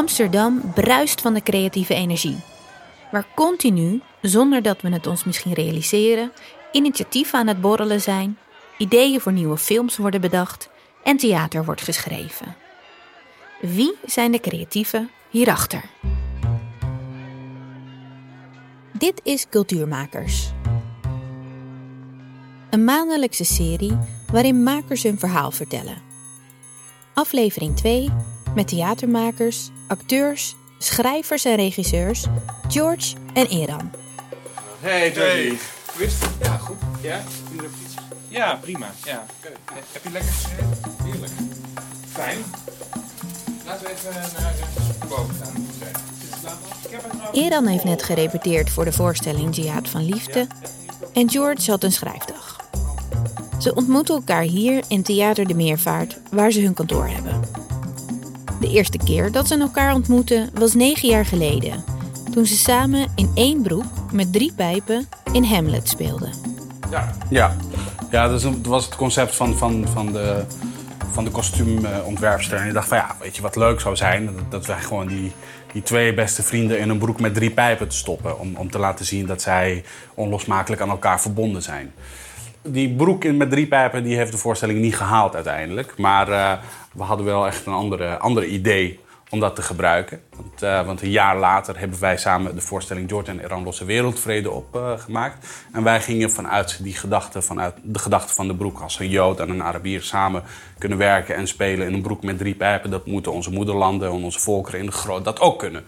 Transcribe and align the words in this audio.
Amsterdam 0.00 0.72
bruist 0.74 1.20
van 1.20 1.34
de 1.34 1.42
creatieve 1.42 1.94
energie. 1.94 2.40
Waar 3.10 3.26
continu, 3.34 4.00
zonder 4.22 4.62
dat 4.62 4.80
we 4.80 4.88
het 4.88 5.06
ons 5.06 5.24
misschien 5.24 5.52
realiseren, 5.52 6.32
initiatieven 6.72 7.38
aan 7.38 7.46
het 7.46 7.60
borrelen 7.60 8.00
zijn, 8.00 8.38
ideeën 8.78 9.20
voor 9.20 9.32
nieuwe 9.32 9.56
films 9.56 9.96
worden 9.96 10.20
bedacht 10.20 10.70
en 11.04 11.16
theater 11.16 11.64
wordt 11.64 11.82
geschreven. 11.82 12.56
Wie 13.60 13.96
zijn 14.04 14.32
de 14.32 14.40
creatieven 14.40 15.10
hierachter? 15.30 15.82
Dit 18.92 19.20
is 19.24 19.48
Cultuurmakers. 19.48 20.50
Een 22.70 22.84
maandelijkse 22.84 23.44
serie 23.44 23.98
waarin 24.32 24.62
makers 24.62 25.02
hun 25.02 25.18
verhaal 25.18 25.50
vertellen. 25.50 26.02
Aflevering 27.14 27.76
2 27.76 28.10
met 28.54 28.68
theatermakers, 28.68 29.70
acteurs, 29.90 30.56
schrijvers 30.78 31.44
en 31.44 31.56
regisseurs 31.56 32.26
George 32.68 33.16
en 33.32 33.46
Eran. 33.46 33.90
Hey, 34.80 35.12
Georgie. 35.12 35.58
Hoe 35.96 36.04
is 36.04 36.12
het? 36.20 36.30
Ja, 36.42 36.56
goed. 36.56 36.76
Ja? 37.00 37.22
Ja, 38.28 38.58
prima. 38.60 38.90
Ja. 39.04 39.26
Heb 39.92 40.02
je 40.02 40.10
lekker 40.10 40.32
geschreven? 40.32 40.76
Heerlijk. 41.02 41.32
Fijn. 42.12 42.38
Laten 43.66 43.86
we 43.86 43.92
even 43.92 44.14
naar 44.14 44.54
uh, 44.54 45.08
boven 45.08 45.34
gaan. 45.34 45.66
Ik 46.84 46.90
heb 46.90 47.04
een 47.12 47.42
Eran 47.42 47.66
heeft 47.66 47.84
net 47.84 48.02
gerepeteerd 48.02 48.70
voor 48.70 48.84
de 48.84 48.92
voorstelling 48.92 49.56
Jihad 49.56 49.88
van 49.88 50.04
Liefde 50.04 50.46
en 51.12 51.30
George 51.30 51.70
had 51.70 51.84
een 51.84 51.92
schrijfdag. 51.92 52.68
Ze 53.58 53.74
ontmoeten 53.74 54.14
elkaar 54.14 54.42
hier 54.42 54.84
in 54.88 55.02
Theater 55.02 55.46
de 55.46 55.54
Meervaart, 55.54 56.20
waar 56.30 56.50
ze 56.50 56.60
hun 56.60 56.74
kantoor 56.74 57.08
hebben. 57.08 57.40
De 58.60 58.68
eerste 58.68 58.98
keer 58.98 59.32
dat 59.32 59.48
ze 59.48 59.58
elkaar 59.58 59.94
ontmoetten 59.94 60.50
was 60.54 60.74
negen 60.74 61.08
jaar 61.08 61.26
geleden, 61.26 61.84
toen 62.32 62.46
ze 62.46 62.56
samen 62.56 63.12
in 63.14 63.30
één 63.34 63.62
broek 63.62 64.12
met 64.12 64.32
drie 64.32 64.52
pijpen 64.52 65.08
in 65.32 65.44
Hamlet 65.44 65.88
speelden. 65.88 66.32
Ja. 66.90 67.14
Ja, 67.30 67.56
ja 68.10 68.28
dat, 68.28 68.42
was 68.62 68.84
het 68.84 68.96
concept 68.96 69.36
van, 69.36 69.56
van, 69.56 69.86
van 69.88 70.12
de, 70.12 70.44
van 71.12 71.24
de 71.24 71.30
kostuumontwerpster. 71.30 72.58
En 72.58 72.66
ik 72.66 72.72
dacht 72.72 72.88
van 72.88 72.96
ja, 72.96 73.16
weet 73.20 73.36
je 73.36 73.42
wat 73.42 73.56
leuk 73.56 73.80
zou 73.80 73.96
zijn? 73.96 74.30
Dat 74.48 74.66
wij 74.66 74.80
gewoon 74.80 75.06
die, 75.06 75.32
die 75.72 75.82
twee 75.82 76.14
beste 76.14 76.42
vrienden 76.42 76.78
in 76.78 76.88
een 76.88 76.98
broek 76.98 77.20
met 77.20 77.34
drie 77.34 77.50
pijpen 77.50 77.88
te 77.88 77.96
stoppen. 77.96 78.38
Om, 78.38 78.56
om 78.56 78.70
te 78.70 78.78
laten 78.78 79.04
zien 79.04 79.26
dat 79.26 79.42
zij 79.42 79.84
onlosmakelijk 80.14 80.82
aan 80.82 80.90
elkaar 80.90 81.20
verbonden 81.20 81.62
zijn. 81.62 81.92
Die 82.62 82.94
broek 82.94 83.24
met 83.24 83.50
drie 83.50 83.66
pijpen 83.66 84.02
die 84.02 84.16
heeft 84.16 84.32
de 84.32 84.38
voorstelling 84.38 84.80
niet 84.80 84.96
gehaald 84.96 85.34
uiteindelijk. 85.34 85.98
Maar 85.98 86.28
eh, 86.28 86.52
we 86.92 87.02
hadden 87.02 87.26
wel 87.26 87.46
echt 87.46 87.66
een 87.66 87.72
andere, 87.72 88.18
andere 88.18 88.46
idee 88.46 89.00
om 89.30 89.40
dat 89.40 89.54
te 89.54 89.62
gebruiken. 89.62 90.20
Want, 90.36 90.62
eh, 90.62 90.86
want 90.86 91.02
een 91.02 91.10
jaar 91.10 91.38
later 91.38 91.78
hebben 91.78 92.00
wij 92.00 92.16
samen 92.16 92.54
de 92.54 92.60
voorstelling 92.60 93.08
George 93.08 93.30
en 93.30 93.40
Iran 93.40 93.62
Losse 93.62 93.84
Wereldvrede 93.84 94.50
opgemaakt. 94.50 95.46
en 95.72 95.82
wij 95.82 96.00
gingen 96.00 96.30
vanuit 96.30 96.82
die 96.82 96.94
gedachte, 96.94 97.42
vanuit 97.42 97.74
de 97.82 97.98
gedachte 97.98 98.34
van 98.34 98.46
de 98.46 98.54
broek... 98.54 98.80
als 98.80 98.98
een 98.98 99.08
Jood 99.08 99.40
en 99.40 99.48
een 99.48 99.62
Arabier 99.62 100.02
samen 100.02 100.42
kunnen 100.78 100.98
werken 100.98 101.34
en 101.36 101.46
spelen 101.46 101.86
in 101.86 101.94
een 101.94 102.02
broek 102.02 102.22
met 102.22 102.38
drie 102.38 102.54
pijpen... 102.54 102.90
dat 102.90 103.06
moeten 103.06 103.32
onze 103.32 103.50
moederlanden 103.50 104.08
en 104.08 104.14
onze 104.14 104.40
volkeren 104.40 104.80
in 104.80 104.86
de 104.86 104.92
groot 104.92 105.24
dat 105.24 105.40
ook 105.40 105.58
kunnen. 105.58 105.84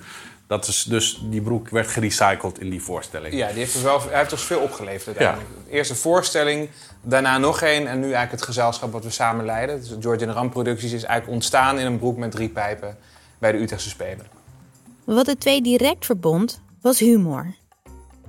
Dat 0.53 0.67
is 0.67 0.85
dus, 0.85 1.21
die 1.23 1.41
broek 1.41 1.69
werd 1.69 1.89
gerecycled 1.89 2.59
in 2.59 2.71
die 2.71 2.83
voorstelling. 2.83 3.35
Ja, 3.35 3.49
die 3.49 3.59
heeft 3.59 3.73
dus 3.73 3.83
wel, 3.83 4.01
hij 4.01 4.19
heeft 4.19 4.33
ons 4.33 4.45
veel 4.45 4.61
opgeleverd 4.61 5.07
uiteindelijk. 5.07 5.51
Eerst 5.71 5.91
een 5.91 5.97
voorstelling, 5.97 6.69
daarna 7.03 7.39
nog 7.39 7.61
één 7.63 7.87
en 7.87 7.97
nu 7.97 8.05
eigenlijk 8.05 8.31
het 8.31 8.43
gezelschap 8.43 8.93
wat 8.93 9.05
we 9.05 9.11
samen 9.11 9.45
leiden. 9.45 9.81
Dus 9.81 9.97
George 10.01 10.25
en 10.25 10.33
Ram 10.33 10.51
Producties 10.51 10.93
is 10.93 11.03
eigenlijk 11.03 11.35
ontstaan 11.35 11.79
in 11.79 11.87
een 11.87 11.99
broek 11.99 12.17
met 12.17 12.31
drie 12.31 12.49
pijpen 12.49 12.97
bij 13.39 13.53
de 13.53 13.59
Utrechtse 13.59 13.89
Spelen. 13.89 14.27
Wat 15.05 15.27
de 15.27 15.37
twee 15.37 15.63
direct 15.63 16.07
verbond, 16.07 16.61
was 16.81 16.99
humor. 16.99 17.55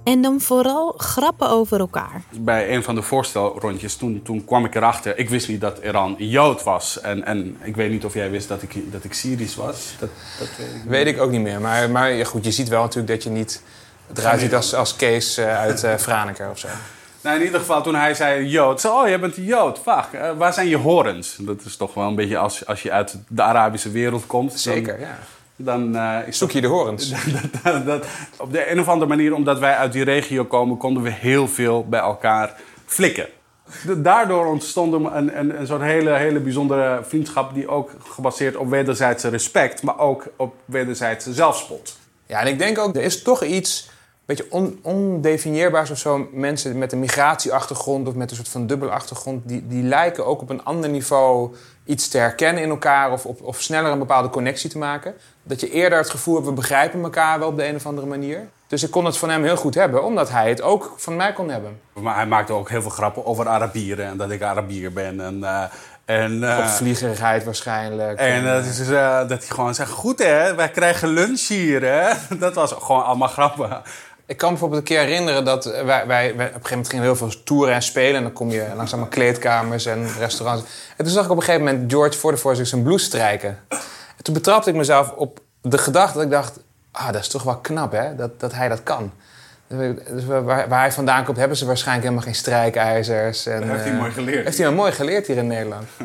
En 0.04 0.22
dan 0.22 0.42
vooral 0.42 0.94
grappen 0.98 1.50
over 1.50 1.80
elkaar. 1.80 2.22
bij 2.32 2.74
een 2.76 2.84
van 2.84 2.96
de 2.96 3.02
voorstelrondjes, 3.02 3.96
toen, 3.96 4.22
toen 4.24 4.46
kwam 4.46 4.66
ik 4.66 4.76
erachter. 4.76 5.18
Ik 5.18 5.30
wist 5.30 5.48
niet 5.48 5.62
dat 5.62 5.80
Iran 5.84 6.16
een 6.20 6.28
Jood 6.30 6.64
was. 6.64 7.02
En, 7.02 7.26
en 7.26 7.58
ik 7.62 7.76
weet 7.76 7.92
niet 7.92 8.06
of 8.06 8.14
jij 8.14 8.30
wist 8.30 8.48
dat 8.48 8.62
ik, 8.62 8.92
dat 8.92 9.04
ik 9.04 9.14
Syrisch 9.14 9.56
was. 9.56 9.96
Dat, 10.00 10.10
dat 10.40 10.48
weet 10.58 10.68
ik 10.68 10.74
niet. 10.74 10.84
Weet 10.88 11.08
ik 11.08 11.22
ook 11.22 11.32
niet 11.32 11.42
meer, 11.42 11.62
maar, 11.62 11.90
maar 11.90 12.26
goed, 12.26 12.46
je 12.46 12.52
ziet 12.52 12.68
wel 12.68 12.82
natuurlijk 12.82 13.14
dat 13.14 13.24
je 13.24 13.30
niet 13.30 13.64
eruit 14.16 14.40
ziet 14.40 14.56
als, 14.56 14.74
als 14.76 14.96
Kees 14.96 15.38
eh, 15.38 15.58
uit 15.60 15.84
eh 15.84 15.96
Franeker 15.96 16.50
of 16.50 16.60
zo. 16.60 16.68
Nou, 17.22 17.40
in 17.40 17.46
ieder 17.46 17.60
geval, 17.60 17.84
toen 17.84 17.96
hij 17.96 18.14
zei 18.14 18.48
Jood. 18.48 18.82
Zei, 18.82 18.94
oh, 18.94 19.08
jij 19.08 19.20
bent 19.20 19.38
een 19.38 19.44
Jood. 19.44 19.84
Wacht, 19.84 20.14
eh, 20.14 20.30
waar 20.38 20.54
zijn 20.54 20.68
je 20.68 20.78
horens? 20.78 21.36
Dat 21.40 21.62
is 21.66 21.78
toch 21.78 21.94
wel 21.94 22.08
een 22.08 22.16
beetje 22.16 22.38
als, 22.38 22.66
als 22.66 22.82
je 22.84 22.92
uit 22.92 23.16
de 23.28 23.42
Arabische 23.42 23.90
wereld 23.92 24.26
komt. 24.28 24.50
dan- 24.50 24.58
Zeker, 24.60 25.00
ja. 25.00 25.18
Dan, 25.56 25.98
is 26.28 26.38
Zoek 26.38 26.52
je 26.52 26.62
de 26.62 26.68
horens. 26.68 27.14
dat, 27.64 27.86
dat- 27.86 28.06
op 28.38 28.52
de 28.52 28.72
een 28.72 28.80
of 28.80 28.88
andere 28.88 29.10
manier, 29.10 29.34
omdat 29.34 29.60
wij 29.60 29.76
uit 29.76 29.92
die 29.92 30.04
regio 30.04 30.46
komen, 30.46 30.78
konden 30.78 31.04
we 31.04 31.10
heel 31.12 31.48
veel 31.48 31.86
bij 31.88 32.00
elkaar 32.00 32.56
flikken. 32.86 33.28
Da- 33.86 33.94
Daardoor 33.94 34.46
ontstond 34.46 34.94
een, 34.94 35.38
een, 35.40 35.60
een 35.60 35.68
soort 35.68 35.82
hele, 35.82 36.12
hele 36.12 36.40
bijzondere 36.40 37.00
vriendschap, 37.04 37.54
die 37.54 37.68
ook 37.68 37.92
gebaseerd 38.10 38.56
op 38.56 38.70
wederzijdse 38.70 39.28
respect, 39.30 39.84
maar 39.84 40.00
ook 40.00 40.28
op 40.38 40.56
wederzijdse 40.66 41.34
zelfspot. 41.34 41.98
Ja, 42.26 42.40
en 42.40 42.48
ik 42.48 42.58
denk 42.60 42.78
ook, 42.78 42.96
er 42.96 43.02
is 43.04 43.22
toch 43.22 43.44
iets 43.44 43.86
een 43.90 44.36
beetje 44.36 44.52
on, 44.52 44.80
ondefinieerbaars 44.82 45.90
of 45.92 45.98
zo. 45.98 46.28
Mensen 46.32 46.78
met 46.78 46.92
een 46.92 47.00
migratieachtergrond 47.00 48.08
of 48.08 48.14
met 48.14 48.30
een 48.30 48.36
soort 48.36 48.50
van 48.50 48.68
dubbele 48.68 48.92
achtergrond... 48.92 49.48
Die, 49.48 49.68
die 49.68 49.84
lijken 49.84 50.26
ook 50.26 50.42
op 50.42 50.50
een 50.50 50.64
ander 50.64 50.90
niveau 50.90 51.56
iets 51.86 52.08
te 52.08 52.18
herkennen 52.18 52.64
in 52.64 52.70
elkaar... 52.70 53.12
Of, 53.12 53.26
of, 53.26 53.42
of 53.42 53.62
sneller 53.62 53.92
een 53.92 54.00
bepaalde 54.00 54.30
connectie 54.30 54.70
te 54.70 54.78
maken. 54.78 55.14
Dat 55.44 55.60
je 55.60 55.70
eerder 55.72 55.98
het 55.98 56.10
gevoel 56.10 56.34
hebt, 56.36 56.48
we 56.48 56.54
begrijpen 56.54 57.04
elkaar 57.04 57.40
wel 57.40 57.48
op 57.48 57.58
de 57.58 57.68
een 57.68 57.76
of 57.76 57.86
andere 57.86 58.08
manier. 58.08 58.40
Dus 58.68 58.84
ik 58.84 58.92
kon 58.92 59.06
het 59.06 59.18
van 59.18 59.30
hem 59.30 59.44
heel 59.44 59.56
goed 59.56 59.76
hebben, 59.76 60.04
omdat 60.04 60.30
hij 60.30 60.50
het 60.50 60.62
ook 60.62 60.94
van 60.98 61.16
mij 61.16 61.34
kon 61.34 61.50
hebben. 61.50 61.80
Maar 61.94 62.16
hij 62.16 62.26
maakte 62.26 62.54
ook 62.54 62.70
heel 62.70 62.82
veel 62.82 62.92
grappen 62.92 63.26
over 63.26 63.48
Arabieren 63.48 64.06
en 64.06 64.18
dat 64.18 64.32
ik 64.32 64.42
Arabier 64.42 64.94
ben. 64.94 65.20
En, 65.20 65.44
eh, 65.44 65.64
en, 66.06 66.44
eh, 66.44 66.58
Opvliegerigheid 66.60 67.44
waarschijnlijk. 67.44 68.20
En 68.20 68.44
dat, 68.44 68.66
is, 68.66 68.80
eh, 68.80 69.18
dat 69.20 69.30
hij 69.30 69.48
gewoon 69.48 69.76
zegt, 69.76 69.92
goed 69.92 70.20
hè, 70.20 70.56
wij 70.56 70.70
krijgen 70.70 71.08
lunch 71.08 71.48
hier 71.48 71.82
hè. 71.82 72.14
Dat 72.40 72.54
was 72.54 72.72
gewoon 72.80 73.04
allemaal 73.06 73.28
grappen. 73.28 73.82
Ik 74.26 74.38
kan 74.38 74.48
me 74.54 74.58
bijvoorbeeld 74.60 74.90
een 74.90 74.96
keer 74.96 75.06
herinneren 75.06 75.46
dat 75.46 75.66
wij, 75.66 75.86
wij, 75.86 76.08
wij- 76.08 76.30
op 76.32 76.40
een 76.40 76.46
gegeven 76.46 76.70
moment 76.70 76.90
gingen 76.90 77.06
heel 77.06 77.16
veel 77.16 77.44
toeren 77.44 77.74
en 77.74 77.82
spelen. 77.82 78.16
En 78.16 78.24
dan 78.24 78.34
kom 78.34 78.50
je 78.50 78.68
langs 78.76 78.92
allemaal 78.92 79.10
kleedkamers 79.10 79.86
en 79.86 80.08
restaurants. 80.20 80.64
En 80.98 81.06
toen 81.06 81.14
zag 81.14 81.26
ik 81.26 81.32
op 81.32 81.38
een 81.38 81.44
gegeven 81.44 81.66
moment 81.66 81.92
George 81.92 82.18
voor 82.18 82.56
de 82.56 82.66
zijn 82.66 82.84
blouse 82.84 83.06
strijken. 83.06 83.60
En 84.18 84.24
toen 84.24 84.34
betrapte 84.34 84.70
ik 84.70 84.76
mezelf 84.76 85.12
op 85.12 85.40
de 85.62 85.78
gedachte 85.78 86.14
dat 86.14 86.24
ik 86.24 86.32
dacht... 86.32 86.60
Ah, 86.92 87.12
dat 87.12 87.22
is 87.22 87.28
toch 87.28 87.44
wel 87.44 87.58
knap 87.58 87.92
hè, 87.92 88.16
dat, 88.16 88.40
dat 88.40 88.54
hij 88.54 88.70
dat 88.70 88.84
kan. 88.84 89.12
Dus 89.68 90.26
waar, 90.26 90.44
waar 90.44 90.80
hij 90.80 90.92
vandaan 90.92 91.24
komt, 91.24 91.38
hebben 91.38 91.58
ze 91.58 91.66
waarschijnlijk 91.66 92.08
helemaal 92.08 92.26
geen 92.26 92.40
strijkijzers. 92.42 93.46
En, 93.46 93.60
Dat 93.60 93.70
heeft 93.70 93.84
hij 93.84 93.92
eh, 93.92 94.00
mooi 94.00 94.12
geleerd. 94.12 94.44
Heeft 94.44 94.58
hij 94.58 94.68
wel 94.68 94.76
mooi 94.76 94.92
geleerd 94.92 95.28
hier 95.28 95.38
in 95.38 95.48
Nederland. 95.48 95.88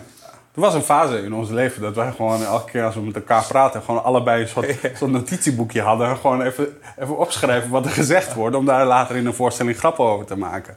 Er 0.54 0.64
was 0.64 0.74
een 0.74 0.82
fase 0.82 1.22
in 1.22 1.34
ons 1.34 1.50
leven 1.50 1.82
dat 1.82 1.94
wij 1.94 2.12
gewoon 2.12 2.44
elke 2.44 2.70
keer 2.70 2.84
als 2.84 2.94
we 2.94 3.00
met 3.00 3.14
elkaar 3.14 3.44
praten... 3.44 3.82
gewoon 3.82 4.04
allebei 4.04 4.42
een 4.42 4.48
soort, 4.48 4.76
soort 4.98 5.10
notitieboekje 5.10 5.80
hadden. 5.80 6.16
Gewoon 6.16 6.42
even, 6.42 6.78
even 6.98 7.18
opschrijven 7.18 7.70
wat 7.70 7.84
er 7.84 7.90
gezegd 7.90 8.34
wordt... 8.34 8.56
om 8.56 8.64
daar 8.64 8.86
later 8.86 9.16
in 9.16 9.26
een 9.26 9.34
voorstelling 9.34 9.78
grappen 9.78 10.04
over 10.04 10.26
te 10.26 10.36
maken. 10.36 10.76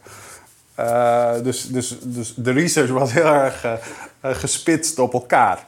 Eh, 0.76 1.32
dus, 1.44 1.68
dus, 1.68 1.98
dus 2.02 2.34
de 2.36 2.52
research 2.52 2.90
was 2.90 3.14
heel 3.14 3.26
erg 3.26 3.64
eh, 3.64 3.74
gespitst 4.22 5.00
op 5.00 5.14
elkaar. 5.14 5.66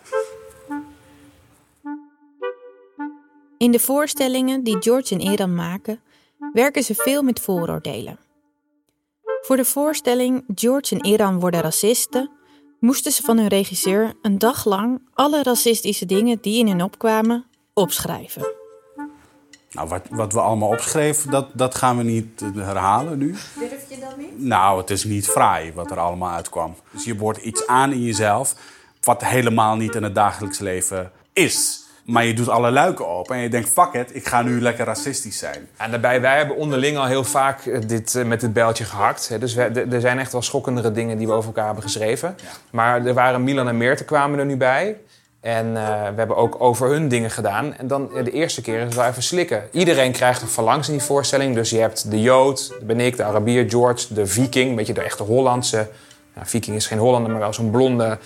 In 3.64 3.72
de 3.72 3.80
voorstellingen 3.80 4.64
die 4.64 4.78
George 4.80 5.14
en 5.16 5.22
Eran 5.22 5.56
maken, 5.56 6.00
werken 6.54 6.84
ze 6.84 6.96
veel 6.96 7.22
met 7.22 7.40
vooroordelen. 7.40 8.20
Voor 9.42 9.56
de 9.56 9.66
voorstelling 9.66 10.44
George 10.56 10.96
en 10.96 11.02
Eran 11.02 11.40
worden 11.40 11.62
racisten, 11.62 12.30
moesten 12.80 13.12
ze 13.12 13.24
van 13.24 13.38
hun 13.38 13.48
regisseur 13.48 14.14
een 14.22 14.40
dag 14.40 14.66
lang 14.66 15.02
alle 15.14 15.44
racistische 15.44 16.06
dingen 16.06 16.38
die 16.42 16.60
in 16.60 16.68
hen 16.68 16.82
opkwamen 16.82 17.46
opschrijven. 17.74 18.48
Nou, 19.72 19.88
wat, 19.88 20.02
wat 20.10 20.34
we 20.34 20.40
allemaal 20.40 20.70
opschreven, 20.70 21.32
dat, 21.32 21.48
dat 21.54 21.76
gaan 21.76 21.98
we 21.98 22.04
niet 22.04 22.42
eh, 22.42 22.54
herhalen 22.54 23.18
nu. 23.18 23.36
Durf 23.60 23.90
je 23.90 24.00
dat 24.00 24.18
niet? 24.18 24.40
Nou, 24.40 24.78
het 24.78 24.90
is 24.90 25.04
niet 25.04 25.28
fraai 25.28 25.74
wat 25.74 25.92
er 25.92 26.00
allemaal 26.00 26.32
uitkwam. 26.32 26.76
Dus 26.92 27.04
je 27.04 27.16
boort 27.16 27.38
iets 27.38 27.68
aan 27.68 27.92
in 27.92 28.02
jezelf 28.02 28.56
wat 29.02 29.24
helemaal 29.26 29.76
niet 29.76 29.96
in 29.96 30.04
het 30.04 30.16
dagelijks 30.16 30.60
leven 30.60 31.12
is. 31.34 31.83
Maar 32.04 32.26
je 32.26 32.34
doet 32.34 32.50
alle 32.50 32.72
luiken 32.72 33.08
open 33.08 33.36
en 33.36 33.42
je 33.42 33.50
denkt, 33.50 33.70
fuck 33.70 33.94
it, 33.94 34.16
ik 34.16 34.28
ga 34.28 34.42
nu 34.42 34.62
lekker 34.62 34.86
racistisch 34.86 35.38
zijn. 35.38 35.68
En 35.78 35.92
daarbij, 35.92 36.22
wij 36.22 36.38
hebben 36.38 36.56
onderling 36.56 36.98
al 36.98 37.06
heel 37.06 37.24
vaak 37.24 37.66
eh, 37.66 37.80
dit, 37.88 38.16
eh, 38.16 38.26
met 38.26 38.42
dit 38.42 38.54
bijltje 38.54 38.84
gehakt. 38.84 39.40
Dus 39.40 39.56
er 39.56 40.02
zijn 40.02 40.20
echt 40.20 40.32
wel 40.32 40.42
schokkendere 40.42 40.92
dingen 40.92 41.18
die 41.18 41.28
we 41.28 41.34
over 41.34 41.48
elkaar 41.48 41.66
hebben 41.66 41.84
geschreven. 41.84 42.36
Maar 42.72 43.06
er 43.06 43.14
waren 43.14 43.44
Milan 43.44 43.68
en 43.68 43.78
Meerte 43.78 44.04
kwamen 44.04 44.40
er 44.40 44.46
nu 44.46 44.58
bij. 44.58 44.98
En 45.40 45.78
eh, 45.78 45.84
we 45.84 46.16
hebben 46.16 46.36
ook 46.36 46.56
over 46.62 46.90
hun 46.90 47.08
dingen 47.08 47.32
gedaan. 47.32 47.76
En 47.78 47.88
dan 47.88 48.10
de 48.24 48.32
eerste 48.32 48.62
keer 48.62 48.78
is 48.78 48.84
het 48.84 48.96
wel 48.96 49.06
even 49.06 49.24
slikken. 49.24 49.64
Iedereen 49.72 50.12
krijgt 50.12 50.42
een 50.42 50.48
phalanx 50.48 50.88
in 50.88 50.94
die 50.94 51.04
voorstelling. 51.04 51.56
Dus 51.56 51.70
je 51.70 51.80
hebt 51.80 52.12
de 52.12 52.22
Jood, 52.22 52.70
dat 52.70 52.88
ben 52.88 53.00
ik, 53.00 53.18
de 53.18 53.24
Arabier, 53.24 53.70
George, 53.70 54.14
de 54.14 54.28
Viking. 54.28 54.70
Een 54.70 54.76
beetje 54.76 54.94
de 54.94 55.02
echte 55.02 55.24
Hollandse. 55.24 55.90
Nou, 56.36 56.48
Viking 56.48 56.76
is 56.76 56.88
geen 56.88 56.98
Hollander, 56.98 57.32
maar 57.32 57.40
wel 57.40 57.54
zo'n 57.54 57.72
blonde 57.72 58.18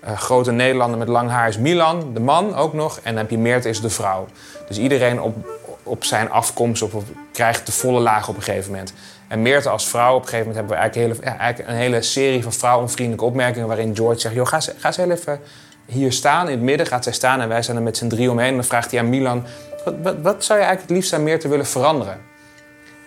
eh, 0.00 0.18
grote 0.18 0.52
Nederlander 0.52 0.98
met 0.98 1.08
lang 1.08 1.30
haar 1.30 1.48
is 1.48 1.58
Milan, 1.58 2.14
de 2.14 2.20
man 2.20 2.54
ook 2.54 2.72
nog. 2.72 2.96
En 2.96 3.10
dan 3.10 3.16
heb 3.16 3.30
je 3.30 3.38
Meerte 3.38 3.68
is 3.68 3.80
de 3.80 3.90
vrouw. 3.90 4.26
Dus 4.68 4.78
iedereen 4.78 5.20
op, 5.20 5.34
op 5.82 6.04
zijn 6.04 6.30
afkomst 6.30 6.82
op, 6.82 7.02
krijgt 7.32 7.66
de 7.66 7.72
volle 7.72 8.00
laag 8.00 8.28
op 8.28 8.36
een 8.36 8.42
gegeven 8.42 8.70
moment. 8.70 8.92
En 9.28 9.42
Meerte 9.42 9.68
als 9.68 9.88
vrouw, 9.88 10.14
op 10.14 10.22
een 10.22 10.28
gegeven 10.28 10.46
moment 10.46 10.56
hebben 10.56 10.76
we 10.76 10.82
eigenlijk, 10.82 11.20
hele, 11.20 11.36
eigenlijk 11.38 11.68
een 11.68 11.82
hele 11.82 12.02
serie 12.02 12.42
van 12.42 12.52
vrouwenvriendelijke 12.52 13.24
opmerkingen... 13.24 13.68
waarin 13.68 13.96
George 13.96 14.20
zegt, 14.20 14.34
joh, 14.34 14.46
ga, 14.46 14.60
ga 14.78 14.92
ze 14.92 15.00
heel 15.00 15.10
even 15.10 15.40
hier 15.86 16.12
staan 16.12 16.46
in 16.46 16.52
het 16.52 16.62
midden. 16.62 16.86
Gaat 16.86 17.04
zij 17.04 17.12
staan 17.12 17.40
en 17.40 17.48
wij 17.48 17.62
zijn 17.62 17.76
er 17.76 17.82
met 17.82 17.96
z'n 17.96 18.08
drie 18.08 18.30
omheen. 18.30 18.48
En 18.48 18.54
dan 18.54 18.64
vraagt 18.64 18.90
hij 18.90 19.00
aan 19.00 19.08
Milan, 19.08 19.44
wat, 19.84 19.94
wat, 20.02 20.16
wat 20.22 20.44
zou 20.44 20.58
je 20.58 20.64
eigenlijk 20.64 20.80
het 20.80 20.90
liefst 20.90 21.12
aan 21.12 21.22
Meerte 21.22 21.48
willen 21.48 21.66
veranderen? 21.66 22.25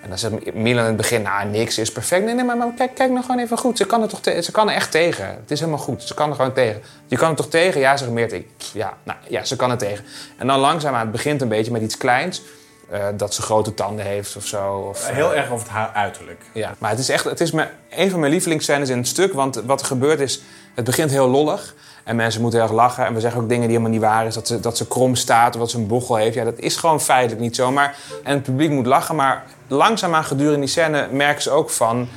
En 0.01 0.09
dan 0.09 0.17
zegt 0.17 0.53
Milan 0.53 0.81
in 0.81 0.87
het 0.87 0.97
begin, 0.97 1.21
nou, 1.21 1.47
niks 1.47 1.77
is 1.77 1.91
perfect. 1.91 2.25
Nee, 2.25 2.33
nee, 2.33 2.43
maar, 2.43 2.57
maar 2.57 2.67
kijk, 2.77 2.95
kijk 2.95 3.09
nou 3.11 3.21
gewoon 3.25 3.39
even 3.39 3.57
goed. 3.57 3.77
Ze 3.77 3.85
kan, 3.85 4.01
er 4.01 4.07
toch 4.07 4.43
ze 4.43 4.51
kan 4.51 4.69
er 4.69 4.75
echt 4.75 4.91
tegen. 4.91 5.25
Het 5.27 5.51
is 5.51 5.59
helemaal 5.59 5.79
goed. 5.79 6.03
Ze 6.03 6.13
kan 6.13 6.29
er 6.29 6.35
gewoon 6.35 6.53
tegen. 6.53 6.81
Je 7.07 7.17
kan 7.17 7.29
er 7.29 7.35
toch 7.35 7.49
tegen? 7.49 7.79
Ja, 7.81 7.97
zegt 7.97 8.11
Meerte. 8.11 8.43
Pff, 8.57 8.73
Ja, 8.73 8.97
nou, 9.03 9.17
ja, 9.27 9.43
ze 9.43 9.55
kan 9.55 9.71
er 9.71 9.77
tegen. 9.77 10.05
En 10.37 10.47
dan 10.47 10.59
langzaam 10.59 10.93
aan 10.93 10.99
het 10.99 11.11
begint 11.11 11.41
een 11.41 11.47
beetje 11.47 11.71
met 11.71 11.81
iets 11.81 11.97
kleins. 11.97 12.41
Eh, 12.89 13.05
dat 13.13 13.33
ze 13.33 13.41
grote 13.41 13.73
tanden 13.73 14.05
heeft 14.05 14.35
of 14.35 14.45
zo. 14.45 14.73
Of, 14.89 15.07
eh, 15.07 15.15
Heel 15.15 15.35
erg 15.35 15.49
over 15.51 15.65
het 15.67 15.75
haar 15.75 15.91
uiterlijk. 15.93 16.41
ja, 16.53 16.75
maar 16.77 16.89
het 16.89 16.99
is 16.99 17.09
echt 17.09 17.23
het 17.23 17.39
is 17.41 17.51
mijn, 17.51 17.69
een 17.89 18.09
van 18.09 18.19
mijn 18.19 18.31
lievelingsscènes 18.31 18.89
in 18.89 18.97
het 18.97 19.07
stuk. 19.07 19.33
Want 19.33 19.55
wat 19.55 19.79
er 19.81 19.85
gebeurt 19.87 20.19
is, 20.19 20.41
het 20.75 20.85
begint 20.85 21.11
heel 21.11 21.27
lollig. 21.27 21.75
En 22.09 22.15
mensen 22.15 22.41
moeten 22.41 22.59
heel 22.59 22.67
erg 22.67 22.77
lachen. 22.77 23.05
En 23.05 23.13
we 23.13 23.19
zeggen 23.19 23.41
ook 23.41 23.49
dingen 23.49 23.67
die 23.67 23.77
helemaal 23.77 23.91
niet 23.91 24.09
waar 24.09 24.25
is. 24.25 24.33
Dat 24.33 24.47
ze, 24.47 24.59
dat 24.59 24.77
ze 24.77 24.87
krom 24.87 25.15
staat 25.15 25.53
of 25.53 25.59
dat 25.59 25.69
ze 25.69 25.77
een 25.77 25.87
bochel 25.87 26.15
heeft. 26.15 26.35
Ja, 26.35 26.43
dat 26.43 26.59
is 26.59 26.75
gewoon 26.75 27.01
feitelijk 27.01 27.41
niet 27.41 27.55
zo. 27.55 27.71
Maar, 27.71 27.95
en 28.23 28.33
het 28.33 28.43
publiek 28.43 28.69
moet 28.69 28.85
lachen. 28.85 29.15
Maar 29.15 29.43
langzaamaan 29.67 30.23
gedurende 30.23 30.59
die 30.59 30.69
scène 30.69 31.07
merken 31.11 31.41
ze 31.41 31.51
ook 31.51 31.69
van... 31.69 32.07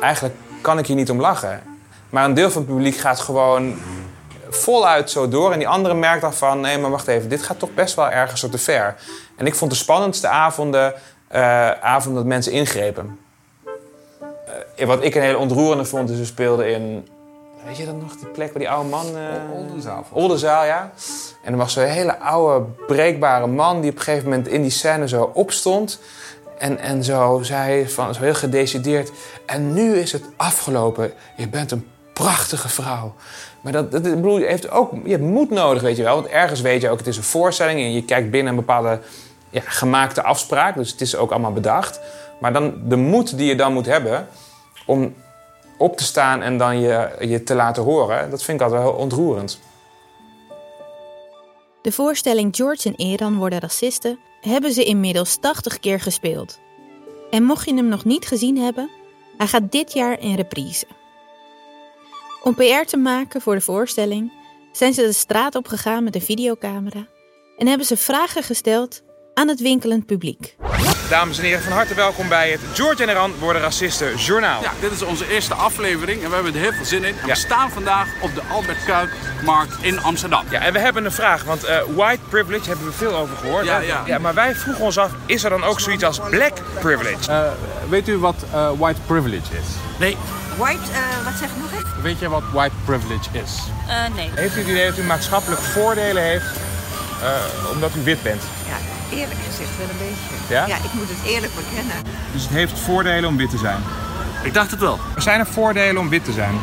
Eigenlijk 0.00 0.34
kan 0.60 0.78
ik 0.78 0.86
hier 0.86 0.96
niet 0.96 1.10
om 1.10 1.20
lachen. 1.20 1.62
Maar 2.10 2.24
een 2.24 2.34
deel 2.34 2.50
van 2.50 2.62
het 2.62 2.70
publiek 2.70 2.96
gaat 2.96 3.20
gewoon 3.20 3.74
voluit 4.48 5.10
zo 5.10 5.28
door. 5.28 5.52
En 5.52 5.58
die 5.58 5.68
andere 5.68 5.94
merkt 5.94 6.20
dan 6.20 6.34
van... 6.34 6.60
Nee, 6.60 6.78
maar 6.78 6.90
wacht 6.90 7.08
even. 7.08 7.28
Dit 7.28 7.42
gaat 7.42 7.58
toch 7.58 7.74
best 7.74 7.94
wel 7.94 8.10
ergens 8.10 8.40
zo 8.40 8.48
te 8.48 8.58
ver. 8.58 8.96
En 9.36 9.46
ik 9.46 9.54
vond 9.54 9.70
de 9.70 9.76
spannendste 9.76 10.28
avonden... 10.28 10.94
eh 11.28 11.70
avonden 11.70 12.22
dat 12.22 12.32
mensen 12.32 12.52
ingrepen. 12.52 13.18
Eh, 14.76 14.86
wat 14.86 15.04
ik 15.04 15.14
een 15.14 15.22
hele 15.22 15.38
ontroerende 15.38 15.84
vond, 15.84 16.10
is 16.10 16.18
we 16.18 16.24
speelden 16.24 16.72
in... 16.72 17.08
Weet 17.66 17.76
je 17.76 17.86
dat 17.86 18.00
nog, 18.00 18.16
die 18.16 18.28
plek 18.28 18.48
waar 18.52 18.58
die 18.58 18.70
oude 18.70 18.88
man... 18.88 19.06
eh, 19.16 19.58
Oldenzaal. 19.58 20.04
Oldenzaal, 20.10 20.64
ja. 20.64 20.92
En 21.42 21.52
er 21.52 21.58
was 21.58 21.72
zo'n 21.72 21.84
hele 21.84 22.18
oude, 22.18 22.64
breekbare 22.86 23.46
man... 23.46 23.80
die 23.80 23.90
op 23.90 23.96
een 23.96 24.02
gegeven 24.02 24.28
moment 24.28 24.48
in 24.48 24.62
die 24.62 24.70
scène 24.70 25.08
zo 25.08 25.30
opstond... 25.34 26.00
En, 26.58 26.78
en 26.78 27.04
zo 27.04 27.40
zei 27.42 27.88
van, 27.88 28.14
zo 28.14 28.20
heel 28.22 28.34
gedecideerd... 28.34 29.10
En 29.46 29.74
nu 29.74 29.96
is 29.96 30.12
het 30.12 30.24
afgelopen. 30.36 31.12
Je 31.36 31.48
bent 31.48 31.70
een 31.70 31.88
prachtige 32.12 32.68
vrouw. 32.68 33.14
Maar 33.60 33.72
dat, 33.72 33.92
dat 33.92 34.02
bedoel, 34.02 34.38
je, 34.38 34.46
heeft 34.46 34.70
ook, 34.70 34.92
je 35.04 35.10
hebt 35.10 35.22
moed 35.22 35.50
nodig, 35.50 35.82
weet 35.82 35.96
je 35.96 36.02
wel. 36.02 36.14
Want 36.14 36.26
ergens 36.26 36.60
weet 36.60 36.80
je 36.80 36.90
ook, 36.90 36.98
het 36.98 37.06
is 37.06 37.16
een 37.16 37.22
voorstelling... 37.22 37.80
en 37.80 37.92
je 37.92 38.04
kijkt 38.04 38.30
binnen 38.30 38.52
een 38.52 38.58
bepaalde 38.58 39.00
ja, 39.50 39.60
gemaakte 39.64 40.22
afspraak. 40.22 40.74
Dus 40.74 40.90
het 40.90 41.00
is 41.00 41.16
ook 41.16 41.30
allemaal 41.30 41.52
bedacht. 41.52 42.00
Maar 42.40 42.52
dan 42.52 42.74
de 42.84 42.96
moed 42.96 43.36
die 43.36 43.46
je 43.46 43.56
dan 43.56 43.72
moet 43.72 43.86
hebben... 43.86 44.28
om 44.86 45.14
op 45.78 45.96
te 45.96 46.04
staan 46.04 46.42
en 46.42 46.58
dan 46.58 46.80
je, 46.80 47.16
je 47.20 47.42
te 47.42 47.54
laten 47.54 47.82
horen... 47.82 48.30
dat 48.30 48.42
vind 48.42 48.60
ik 48.60 48.66
altijd 48.66 48.82
heel 48.82 48.92
ontroerend. 48.92 49.60
De 51.82 51.92
voorstelling 51.92 52.56
George 52.56 52.88
en 52.88 52.94
Eran 52.94 53.36
worden 53.36 53.58
racisten 53.58 54.18
hebben 54.40 54.72
ze 54.72 54.84
inmiddels 54.84 55.36
80 55.36 55.78
keer 55.78 56.00
gespeeld. 56.00 56.58
En 57.30 57.42
mocht 57.42 57.66
je 57.66 57.74
hem 57.74 57.88
nog 57.88 58.04
niet 58.04 58.26
gezien 58.26 58.58
hebben, 58.58 58.90
hij 59.36 59.46
gaat 59.46 59.72
dit 59.72 59.92
jaar 59.92 60.20
in 60.20 60.34
reprise. 60.34 60.86
Om 62.42 62.54
PR 62.54 62.86
te 62.86 62.96
maken 62.96 63.40
voor 63.40 63.54
de 63.54 63.60
voorstelling 63.60 64.32
zijn 64.72 64.94
ze 64.94 65.02
de 65.02 65.12
straat 65.12 65.54
opgegaan 65.54 66.04
met 66.04 66.14
een 66.14 66.22
videocamera 66.22 67.06
en 67.56 67.66
hebben 67.66 67.86
ze 67.86 67.96
vragen 67.96 68.42
gesteld 68.42 69.02
aan 69.34 69.48
het 69.48 69.60
winkelend 69.60 70.06
publiek. 70.06 70.56
Dames 71.08 71.38
en 71.38 71.44
heren, 71.44 71.62
van 71.62 71.72
harte 71.72 71.94
welkom 71.94 72.28
bij 72.28 72.50
het 72.50 72.60
George 72.74 73.02
en 73.02 73.08
Eran 73.08 73.34
worden 73.38 73.62
racisten 73.62 74.16
journaal. 74.16 74.62
Ja, 74.62 74.72
dit 74.80 74.92
is 74.92 75.02
onze 75.02 75.28
eerste 75.28 75.54
aflevering 75.54 76.22
en 76.22 76.28
we 76.28 76.34
hebben 76.34 76.54
er 76.54 76.60
heel 76.60 76.72
veel 76.72 76.84
zin 76.84 77.04
in. 77.04 77.14
En 77.20 77.26
Ja. 77.26 77.32
we 77.32 77.38
staan 77.38 77.70
vandaag 77.70 78.06
op 78.20 78.34
de 78.34 78.40
Albert 78.50 78.84
Kuipmarkt 78.84 79.74
in 79.80 80.00
Amsterdam. 80.02 80.44
Ja, 80.50 80.60
en 80.60 80.72
we 80.72 80.78
hebben 80.78 81.04
een 81.04 81.12
vraag, 81.12 81.42
want 81.44 81.64
eh, 81.64 81.76
white 81.94 82.20
privilege 82.28 82.68
hebben 82.68 82.86
we 82.86 82.92
veel 82.92 83.16
over 83.16 83.36
gehoord. 83.36 83.64
Ja, 83.64 83.80
hè? 83.80 84.00
ja. 84.06 84.18
maar 84.18 84.34
wij 84.34 84.54
vroegen 84.54 84.84
ons 84.84 84.98
af, 84.98 85.10
is 85.26 85.44
er 85.44 85.50
dan 85.50 85.64
ook 85.64 85.80
zoiets 85.80 86.04
als 86.04 86.20
black 86.30 86.52
privilege? 86.80 87.32
Eh, 87.32 87.40
weet 87.88 88.08
u 88.08 88.18
wat 88.18 88.36
eh, 88.52 88.70
white 88.78 89.00
privilege 89.06 89.52
is? 89.52 89.66
Nee, 89.98 90.16
White, 90.56 90.80
eh, 90.92 91.24
wat 91.24 91.32
zeg 91.38 91.48
ik 91.48 91.56
nog 91.60 91.72
even? 91.72 92.02
Weet 92.02 92.18
je 92.18 92.28
wat 92.28 92.42
white 92.52 92.74
privilege 92.84 93.28
is? 93.32 93.52
Eh, 93.88 94.14
nee. 94.14 94.30
Heeft 94.34 94.56
u 94.56 94.58
het 94.58 94.68
idee 94.68 94.86
dat 94.86 94.98
u 94.98 95.02
maatschappelijk 95.02 95.60
voordelen 95.60 96.22
heeft 96.22 96.44
eh, 97.22 97.70
omdat 97.72 97.90
u 97.96 98.02
wit 98.04 98.22
bent? 98.22 98.42
Ja, 99.10 99.16
eerlijk 99.16 99.40
gezegd 99.50 99.76
wel 99.78 99.88
een 99.88 100.02
beetje. 100.08 100.54
Ja? 100.54 100.76
ik 100.76 100.92
moet 100.92 101.08
het 101.08 101.32
eerlijk 101.32 101.52
bekennen. 101.54 101.96
Dus 102.32 102.42
het 102.42 102.52
heeft 102.52 102.78
voordelen 102.78 103.28
om 103.28 103.36
wit 103.36 103.50
te 103.50 103.58
zijn? 103.58 103.82
ik 104.42 104.54
dacht 104.54 104.70
het 104.70 104.80
wel. 104.80 104.98
Er 105.14 105.22
zijn 105.22 105.40
er 105.40 105.46
voordelen 105.46 105.98
om 105.98 106.08
wit 106.08 106.24
te 106.24 106.32
zijn? 106.32 106.54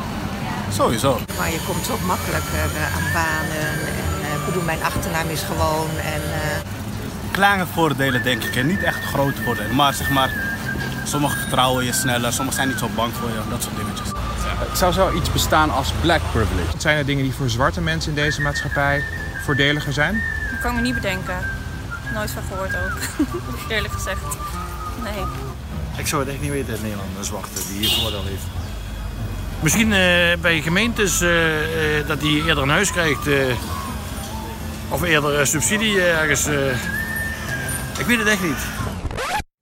Sowieso. 0.72 1.20
Maar 1.38 1.52
je 1.52 1.60
komt 1.68 1.86
zo 1.86 1.98
makkelijk 2.06 2.44
eh, 2.54 2.96
aan 2.96 3.14
banen. 3.14 3.68
En, 3.68 4.14
eh, 4.22 4.40
ik 4.40 4.46
bedoel, 4.46 4.64
mijn 4.64 4.84
achternaam 4.84 5.30
is 5.30 5.42
gewoon. 5.42 5.90
En, 5.98 6.22
eh, 6.22 6.60
kleine 7.32 7.66
voordelen 7.74 8.24
denk 8.24 8.44
ik 8.44 8.56
en 8.56 8.68
niet 8.68 8.84
echt 8.84 9.04
grote 9.04 9.42
voordelen. 9.42 9.76
Maar 9.76 9.94
zeg 9.94 10.10
maar, 10.10 10.32
sommigen 11.04 11.38
vertrouwen 11.40 11.86
je 11.86 11.94
sneller, 11.94 12.34
sommigen 12.34 12.54
zijn 12.54 12.68
niet 12.68 12.80
zo 12.80 12.90
bang 12.96 13.14
voor 13.14 13.30
je, 13.30 13.40
dat 13.50 13.64
soort 13.64 13.76
dingetjes. 13.76 14.10
Zou 14.74 14.94
zoiets 14.94 15.32
bestaan 15.32 15.72
als 15.72 15.92
black 16.02 16.22
privilege? 16.32 16.78
Zijn 16.78 16.98
er 16.98 17.06
dingen 17.06 17.24
die 17.24 17.34
voor 17.34 17.50
zwarte 17.50 17.82
mensen 17.82 18.10
in 18.10 18.16
deze 18.16 18.42
maatschappij 18.42 19.04
voordeliger 19.44 19.94
zijn? 19.94 20.22
Dat 20.52 20.60
kan 20.60 20.70
ik 20.70 20.76
me 20.76 20.82
niet 20.82 20.94
bedenken. 20.94 21.36
Nooit 22.14 22.32
van 22.32 22.44
gehoord 22.44 22.76
ook. 22.76 23.00
Eerlijk 23.72 23.94
gezegd. 23.94 24.22
Nee. 25.04 25.24
Ik 25.98 26.08
zou 26.08 26.22
het 26.24 26.32
echt 26.32 26.42
niet 26.42 26.52
weten 26.52 26.76
in 26.76 26.82
Nederland, 26.82 27.10
een 27.18 27.24
zwarte 27.24 27.50
die 27.68 27.78
hier 27.80 27.90
voordeel 28.00 28.24
heeft. 28.24 28.44
Misschien 29.62 29.94
eh, 29.94 30.42
bij 30.42 30.62
gemeentes 30.62 31.22
eh, 31.22 32.00
eh, 32.00 32.08
dat 32.08 32.22
hij 32.22 32.30
eerder 32.32 32.58
een 32.64 32.70
huis 32.70 32.92
krijgt. 32.92 33.28
eh, 33.28 33.56
of 34.90 35.02
eerder 35.04 35.40
eh, 35.40 35.46
subsidie 35.46 36.02
ergens. 36.02 36.46
eh. 36.46 36.72
ik 38.00 38.06
weet 38.06 38.18
het 38.18 38.28
echt 38.28 38.44
niet. 38.44 38.66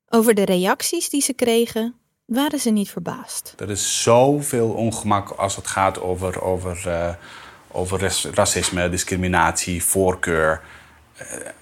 Over 0.10 0.34
de 0.34 0.46
reacties 0.46 1.10
die 1.10 1.22
ze 1.22 1.34
kregen, 1.34 1.96
waren 2.26 2.60
ze 2.60 2.70
niet 2.70 2.90
verbaasd. 2.90 3.54
Er 3.58 3.70
is 3.70 4.04
zoveel 4.04 4.70
ongemak 4.70 5.30
als 5.30 5.56
het 5.56 5.68
gaat 5.68 6.02
over, 6.02 6.42
over, 6.42 6.88
eh, 6.90 7.14
over 7.72 8.12
racisme, 8.34 8.90
discriminatie, 8.90 9.84
voorkeur. 9.84 10.62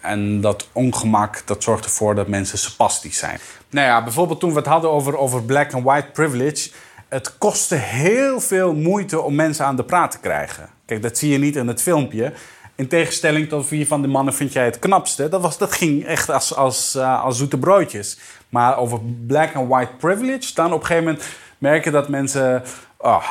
En 0.01 0.41
dat 0.41 0.67
ongemak 0.71 1.41
dat 1.45 1.63
zorgt 1.63 1.85
ervoor 1.85 2.15
dat 2.15 2.27
mensen 2.27 2.57
spastisch 2.57 3.17
zijn. 3.17 3.39
Nou 3.69 3.87
ja, 3.87 4.03
bijvoorbeeld 4.03 4.39
toen 4.39 4.49
we 4.49 4.57
het 4.57 4.67
hadden 4.67 4.91
over, 4.91 5.17
over 5.17 5.43
black 5.43 5.73
and 5.73 5.83
white 5.83 6.07
privilege. 6.13 6.69
Het 7.07 7.37
kostte 7.37 7.75
heel 7.75 8.39
veel 8.39 8.73
moeite 8.73 9.21
om 9.21 9.35
mensen 9.35 9.65
aan 9.65 9.75
de 9.75 9.83
praat 9.83 10.11
te 10.11 10.19
krijgen. 10.19 10.69
Kijk, 10.85 11.01
dat 11.01 11.17
zie 11.17 11.31
je 11.31 11.37
niet 11.37 11.55
in 11.55 11.67
het 11.67 11.81
filmpje. 11.81 12.33
In 12.75 12.87
tegenstelling 12.87 13.49
tot 13.49 13.69
wie 13.69 13.87
van 13.87 14.01
de 14.01 14.07
mannen 14.07 14.33
vind 14.33 14.53
jij 14.53 14.65
het 14.65 14.79
knapste. 14.79 15.29
Dat, 15.29 15.41
was, 15.41 15.57
dat 15.57 15.71
ging 15.71 16.05
echt 16.05 16.29
als, 16.29 16.55
als, 16.55 16.95
eh, 16.95 17.23
als 17.23 17.37
zoete 17.37 17.57
broodjes. 17.57 18.19
Maar 18.49 18.77
over 18.77 18.99
black 19.27 19.55
and 19.55 19.69
white 19.69 19.91
privilege, 19.97 20.53
dan 20.53 20.73
op 20.73 20.79
een 20.79 20.85
gegeven 20.85 21.03
moment 21.03 21.25
merken 21.57 21.91
dat 21.91 22.09
mensen. 22.09 22.63
ah, 22.97 23.25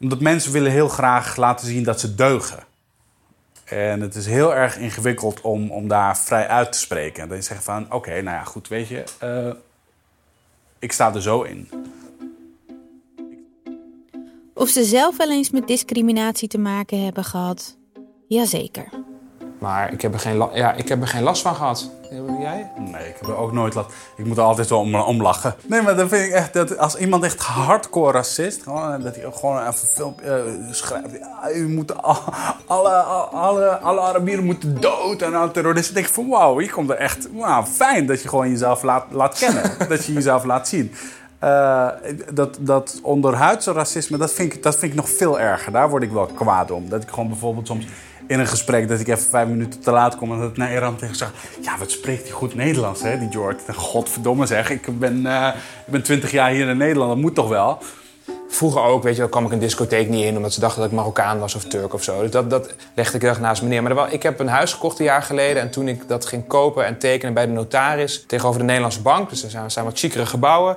omdat 0.00 0.20
mensen 0.20 0.52
willen 0.52 0.72
heel 0.72 0.88
graag 0.88 1.36
laten 1.36 1.66
zien 1.66 1.82
dat 1.82 2.00
ze 2.00 2.14
deugen. 2.14 2.67
En 3.70 4.00
het 4.00 4.14
is 4.14 4.26
heel 4.26 4.54
erg 4.54 4.76
ingewikkeld 4.78 5.40
om, 5.40 5.70
om 5.70 5.88
daar 5.88 6.18
vrij 6.18 6.46
uit 6.48 6.72
te 6.72 6.78
spreken. 6.78 7.22
En 7.22 7.28
dan 7.28 7.42
zeggen 7.42 7.64
van, 7.64 7.92
oké, 7.92 8.10
nou 8.10 8.36
ja, 8.36 8.44
goed, 8.44 8.68
weet 8.68 8.88
je, 8.88 9.04
eh, 9.18 9.50
ik 10.78 10.92
sta 10.92 11.14
er 11.14 11.22
zo 11.22 11.42
in. 11.42 11.68
Of 14.54 14.68
ze 14.68 14.84
zelf 14.84 15.16
wel 15.16 15.30
eens 15.30 15.50
met 15.50 15.66
discriminatie 15.66 16.48
te 16.48 16.58
maken 16.58 17.04
hebben 17.04 17.24
gehad? 17.24 17.76
Jazeker. 18.28 18.88
Maar 19.58 19.92
ik 19.92 20.00
heb 20.02 20.12
er 20.14 20.20
geen, 20.20 20.36
la- 20.36 20.50
ja, 20.56 20.72
ik 20.72 20.88
heb 20.88 21.00
er 21.00 21.08
geen 21.08 21.22
last 21.22 21.42
van 21.42 21.54
gehad. 21.54 21.90
Jij? 22.40 22.70
Nee, 22.78 23.08
ik 23.08 23.14
heb 23.20 23.28
er 23.28 23.36
ook 23.36 23.52
nooit 23.52 23.74
last. 23.74 23.90
Ik 24.16 24.26
moet 24.26 24.36
er 24.36 24.42
altijd 24.42 24.68
wel 24.68 24.78
om, 24.80 24.94
om 24.94 25.22
lachen. 25.22 25.54
Nee, 25.66 25.82
maar 25.82 25.96
dan 25.96 26.08
vind 26.08 26.24
ik 26.24 26.32
echt 26.32 26.52
dat 26.52 26.78
als 26.78 26.96
iemand 26.96 27.24
echt 27.24 27.40
hardcore 27.42 28.12
racist, 28.12 28.62
gewoon, 28.62 29.00
dat 29.02 29.14
hij 29.16 29.26
ook 29.26 29.34
gewoon 29.36 29.58
even 29.58 29.66
een 29.68 29.74
filmpje 29.94 30.30
eh, 30.30 30.72
schrijft. 30.72 31.10
Ja, 31.18 31.50
u 31.54 31.68
moet 31.68 32.02
al- 32.02 32.22
alle, 32.66 32.90
alle, 33.32 33.68
alle 33.78 34.00
Arabieren 34.00 34.44
moeten 34.44 34.80
dood 34.80 35.22
en 35.22 35.34
alle 35.34 35.50
terroristen. 35.50 35.94
Dan 35.94 36.02
denk 36.02 36.14
ik 36.16 36.20
van 36.22 36.28
wauw, 36.38 36.60
je 36.60 36.70
komt 36.70 36.90
er 36.90 36.96
echt 36.96 37.28
wauw, 37.32 37.64
fijn 37.64 38.06
dat 38.06 38.22
je 38.22 38.28
gewoon 38.28 38.50
jezelf 38.50 38.82
laat, 38.82 39.04
laat 39.10 39.38
kennen. 39.38 39.62
dat 39.88 40.04
je 40.04 40.12
jezelf 40.12 40.44
laat 40.44 40.68
zien. 40.68 40.92
Eh, 41.38 41.88
dat, 42.32 42.56
dat 42.60 42.98
onderhuidse 43.02 43.72
racisme, 43.72 44.16
dat 44.16 44.32
vind, 44.32 44.54
ik, 44.54 44.62
dat 44.62 44.76
vind 44.76 44.92
ik 44.92 44.98
nog 44.98 45.08
veel 45.10 45.40
erger. 45.40 45.72
Daar 45.72 45.90
word 45.90 46.02
ik 46.02 46.10
wel 46.12 46.26
kwaad 46.26 46.70
om. 46.70 46.88
Dat 46.88 47.02
ik 47.02 47.08
gewoon 47.08 47.28
bijvoorbeeld 47.28 47.66
soms 47.66 47.86
in 48.28 48.40
een 48.40 48.46
gesprek 48.46 48.88
dat 48.88 49.00
ik 49.00 49.08
even 49.08 49.28
vijf 49.30 49.48
minuten 49.48 49.80
te 49.80 49.90
laat 49.90 50.16
kom 50.16 50.32
en 50.32 50.40
dat 50.40 50.50
ik 50.50 50.56
naar 50.56 50.72
Iran 50.72 50.96
tegen 50.96 51.16
zeg: 51.16 51.32
Ja, 51.62 51.78
wat 51.78 51.90
spreekt 51.90 52.22
hij 52.22 52.30
goed 52.30 52.54
Nederlands, 52.54 53.02
hè, 53.02 53.18
die 53.18 53.28
George? 53.30 53.72
Godverdomme 53.72 54.46
zeg, 54.46 54.70
ik 54.70 54.98
ben, 54.98 55.26
eh, 55.26 55.48
ik 55.86 55.92
ben 55.92 56.02
twintig 56.02 56.30
jaar 56.30 56.50
hier 56.50 56.68
in 56.68 56.76
Nederland, 56.76 57.10
dat 57.10 57.18
moet 57.18 57.34
toch 57.34 57.48
wel? 57.48 57.78
Vroeger 58.48 58.82
ook, 58.82 59.02
weet 59.02 59.14
je 59.14 59.20
wel, 59.20 59.28
kwam 59.28 59.44
ik 59.44 59.52
een 59.52 59.58
discotheek 59.58 60.08
niet 60.08 60.24
in... 60.24 60.36
omdat 60.36 60.52
ze 60.52 60.60
dachten 60.60 60.80
dat 60.80 60.90
ik 60.90 60.96
Marokkaan 60.96 61.38
was 61.38 61.54
of 61.54 61.64
Turk 61.64 61.94
of 61.94 62.02
zo. 62.02 62.20
Dus 62.20 62.30
dat, 62.30 62.50
dat 62.50 62.74
legde 62.94 63.16
ik 63.16 63.22
erg 63.22 63.40
naast 63.40 63.62
me 63.62 63.68
neer. 63.68 63.82
Maar 63.82 63.94
wa- 63.94 64.08
ik 64.08 64.22
heb 64.22 64.40
een 64.40 64.48
huis 64.48 64.72
gekocht 64.72 64.98
een 64.98 65.04
jaar 65.04 65.22
geleden... 65.22 65.62
en 65.62 65.70
toen 65.70 65.88
ik 65.88 66.08
dat 66.08 66.26
ging 66.26 66.46
kopen 66.46 66.84
en 66.86 66.98
tekenen 66.98 67.34
bij 67.34 67.46
de 67.46 67.52
notaris... 67.52 68.24
tegenover 68.26 68.60
de 68.60 68.66
Nederlandse 68.66 69.02
bank, 69.02 69.30
dus 69.30 69.42
er 69.42 69.50
zijn, 69.50 69.70
zijn 69.70 69.84
wat 69.84 69.98
chicere 69.98 70.26
gebouwen... 70.26 70.76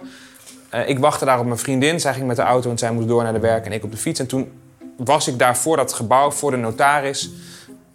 Eh, 0.70 0.90
ik 0.90 1.00
wachtte 1.00 1.26
daar 1.26 1.40
op 1.40 1.46
mijn 1.46 1.58
vriendin. 1.58 2.00
Zij 2.00 2.14
ging 2.14 2.28
met 2.28 2.36
de 2.36 2.42
auto 2.42 2.70
en 2.70 2.78
zij 2.78 2.92
moest 2.92 3.08
door 3.08 3.24
naar 3.24 3.34
de 3.34 3.40
werk 3.40 3.66
en 3.66 3.72
ik 3.72 3.84
op 3.84 3.92
de 3.92 3.98
fiets. 3.98 4.20
En 4.20 4.28
toen 4.28 4.52
was 5.06 5.28
ik 5.28 5.40
daar 5.40 5.58
voor 5.58 5.78
dat 5.78 5.94
gebouw, 5.94 6.32
voor 6.32 6.52
de 6.52 6.58
notaris. 6.58 7.32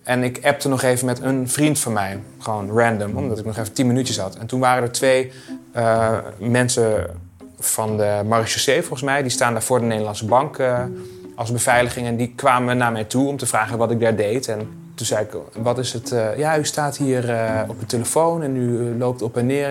En 0.03 0.23
ik 0.23 0.41
appte 0.45 0.69
nog 0.69 0.83
even 0.83 1.07
met 1.07 1.21
een 1.21 1.49
vriend 1.49 1.79
van 1.79 1.93
mij. 1.93 2.21
Gewoon 2.39 2.79
random, 2.79 3.17
omdat 3.17 3.39
ik 3.39 3.45
nog 3.45 3.57
even 3.57 3.73
tien 3.73 3.87
minuutjes 3.87 4.19
had. 4.19 4.37
En 4.37 4.47
toen 4.47 4.61
waren 4.61 4.83
er 4.83 4.93
twee 4.93 5.33
eh, 5.73 6.19
mensen 6.39 7.07
van 7.59 7.97
de 7.97 8.23
marechaussee, 8.27 8.81
volgens 8.81 9.03
mij. 9.03 9.23
Die 9.23 9.31
staan 9.31 9.53
daar 9.53 9.63
voor 9.63 9.79
de 9.79 9.85
Nederlandse 9.85 10.27
bank 10.27 10.59
eh, 10.59 10.83
als 11.35 11.53
beveiliging. 11.53 12.07
En 12.07 12.17
die 12.17 12.33
kwamen 12.37 12.77
naar 12.77 12.93
mij 12.93 13.05
toe 13.05 13.29
om 13.29 13.37
te 13.37 13.47
vragen 13.47 13.79
wat 13.79 13.91
ik 13.91 14.01
daar 14.01 14.17
deed. 14.17 14.49
En 14.49 14.59
toen 14.95 15.07
zei 15.07 15.25
ik, 15.25 15.37
wat 15.63 15.79
is 15.79 15.93
het? 15.93 16.13
eh, 16.13 16.39
ja, 16.39 16.59
u 16.59 16.65
staat 16.65 16.97
hier 16.97 17.23
op 17.69 17.79
uw 17.81 17.87
telefoon 17.87 18.43
en 18.43 18.57
u 18.57 18.99
loopt 18.99 19.23
op 19.23 19.37
en 19.37 19.47
neer. 19.47 19.71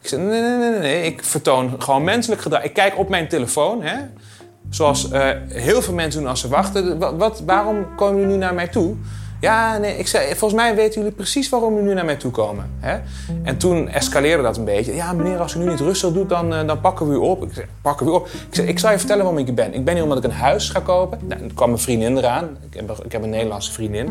Ik 0.00 0.08
zei, 0.08 0.22
nee, 0.22 0.40
nee, 0.40 0.70
nee, 0.70 0.78
nee. 0.78 1.02
Ik 1.02 1.24
vertoon 1.24 1.74
gewoon 1.82 2.04
menselijk 2.04 2.40
gedrag. 2.40 2.62
Ik 2.62 2.72
kijk 2.72 2.98
op 2.98 3.08
mijn 3.08 3.28
telefoon, 3.28 3.82
hè. 3.82 3.96
Zoals 4.70 5.10
eh, 5.10 5.28
heel 5.48 5.82
veel 5.82 5.94
mensen 5.94 6.20
doen 6.20 6.30
als 6.30 6.40
ze 6.40 6.48
wachten. 6.48 6.98
Wat, 7.18 7.42
waarom 7.46 7.86
komen 7.96 8.20
jullie 8.20 8.32
nu 8.32 8.38
naar 8.40 8.54
mij 8.54 8.68
toe? 8.68 8.96
Ja, 9.40 9.76
nee, 9.76 9.98
ik 9.98 10.06
zei, 10.06 10.26
volgens 10.26 10.60
mij 10.60 10.74
weten 10.74 11.00
jullie 11.00 11.16
precies 11.16 11.48
waarom 11.48 11.72
jullie 11.72 11.88
nu 11.88 11.94
naar 11.94 12.04
mij 12.04 12.16
toe 12.16 12.30
komen. 12.30 12.70
Hè? 12.78 12.98
En 13.42 13.56
toen 13.56 13.88
escaleerde 13.88 14.42
dat 14.42 14.56
een 14.56 14.64
beetje. 14.64 14.94
Ja, 14.94 15.12
meneer, 15.12 15.38
als 15.38 15.54
u 15.54 15.58
nu 15.58 15.68
niet 15.68 15.80
rustig 15.80 16.12
doet, 16.12 16.28
dan, 16.28 16.54
eh, 16.54 16.66
dan 16.66 16.80
pakken 16.80 17.08
we 17.08 17.14
u 17.14 17.16
op. 17.16 17.42
Ik 17.42 17.50
zei, 17.52 17.66
pakken 17.82 18.06
we 18.06 18.12
u 18.12 18.14
op? 18.14 18.26
Ik 18.26 18.54
zei, 18.54 18.68
ik 18.68 18.78
zal 18.78 18.90
je 18.90 18.98
vertellen 18.98 19.22
waarom 19.22 19.40
ik 19.40 19.46
hier 19.46 19.54
ben. 19.54 19.74
Ik 19.74 19.84
ben 19.84 19.94
hier 19.94 20.02
omdat 20.02 20.18
ik 20.18 20.24
een 20.24 20.30
huis 20.30 20.70
ga 20.70 20.80
kopen. 20.80 21.18
Nou, 21.22 21.40
toen 21.40 21.54
kwam 21.54 21.68
mijn 21.68 21.82
vriendin 21.82 22.16
eraan. 22.16 22.56
Ik 22.70 22.74
heb, 22.74 23.04
ik 23.04 23.12
heb 23.12 23.22
een 23.22 23.30
Nederlandse 23.30 23.72
vriendin. 23.72 24.10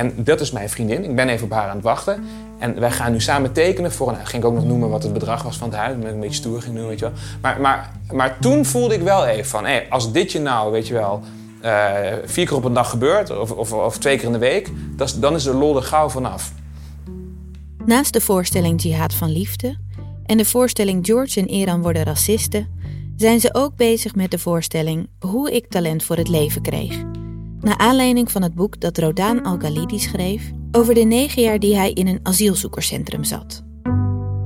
En 0.00 0.12
dat 0.16 0.40
is 0.40 0.50
mijn 0.50 0.68
vriendin. 0.68 1.04
Ik 1.04 1.14
ben 1.14 1.28
even 1.28 1.44
op 1.44 1.52
haar 1.52 1.68
aan 1.68 1.76
het 1.76 1.84
wachten. 1.84 2.24
En 2.58 2.80
wij 2.80 2.90
gaan 2.90 3.12
nu 3.12 3.20
samen 3.20 3.52
tekenen 3.52 3.92
voor 3.92 4.08
een. 4.08 4.26
Ging 4.26 4.42
ik 4.42 4.48
ook 4.48 4.54
nog 4.54 4.64
noemen 4.64 4.90
wat 4.90 5.02
het 5.02 5.12
bedrag 5.12 5.42
was 5.42 5.56
van 5.56 5.68
het 5.68 5.78
huis. 5.78 5.96
Met 5.96 6.12
een 6.12 6.20
beetje 6.20 6.34
stoer 6.34 6.62
ging 6.62 6.76
doen, 6.76 6.86
weet 6.86 6.98
je 6.98 7.04
wel. 7.04 7.14
Maar, 7.40 7.60
maar, 7.60 7.92
maar 8.12 8.38
toen 8.38 8.64
voelde 8.64 8.94
ik 8.94 9.02
wel 9.02 9.26
even 9.26 9.50
van... 9.50 9.66
Hé, 9.66 9.80
als 9.90 10.12
dit 10.12 10.32
je 10.32 10.40
nou, 10.40 10.72
weet 10.72 10.86
je 10.86 10.94
wel... 10.94 11.22
eh, 11.60 11.72
vier 12.24 12.46
keer 12.46 12.56
op 12.56 12.64
een 12.64 12.72
dag 12.72 12.90
gebeurt, 12.90 13.38
of, 13.38 13.50
of, 13.50 13.72
of 13.72 13.98
twee 13.98 14.16
keer 14.16 14.26
in 14.26 14.32
de 14.32 14.38
week... 14.38 14.70
dan 15.16 15.34
is 15.34 15.42
de 15.42 15.54
lol 15.54 15.76
er 15.76 15.82
gauw 15.82 16.08
vanaf. 16.08 16.52
Naast 17.84 18.12
de 18.12 18.20
voorstelling 18.20 18.82
Jihad 18.82 19.14
van 19.14 19.32
Liefde 19.32 19.78
en 20.26 20.36
de 20.36 20.44
voorstelling 20.44 21.06
George 21.06 21.40
en 21.40 21.48
Iran 21.48 21.82
worden 21.82 22.02
racisten, 22.02 22.68
zijn 23.16 23.40
ze 23.40 23.54
ook 23.54 23.76
bezig 23.76 24.14
met 24.14 24.30
de 24.30 24.38
voorstelling 24.38 25.08
Hoe 25.18 25.52
ik 25.52 25.68
talent 25.68 26.02
voor 26.02 26.16
het 26.16 26.28
leven 26.28 26.62
kreeg. 26.62 27.09
Naar 27.60 27.78
aanleiding 27.78 28.30
van 28.30 28.42
het 28.42 28.54
boek 28.54 28.80
dat 28.80 28.98
Rodaan 28.98 29.42
Al-Ghalidi 29.42 29.98
schreef 29.98 30.50
over 30.72 30.94
de 30.94 31.00
negen 31.00 31.42
jaar 31.42 31.58
die 31.58 31.76
hij 31.76 31.92
in 31.92 32.06
een 32.06 32.20
asielzoekerscentrum 32.22 33.24
zat. 33.24 33.64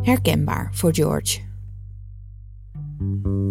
Herkenbaar 0.02 0.71
voor 0.73 0.94
George. 0.94 1.40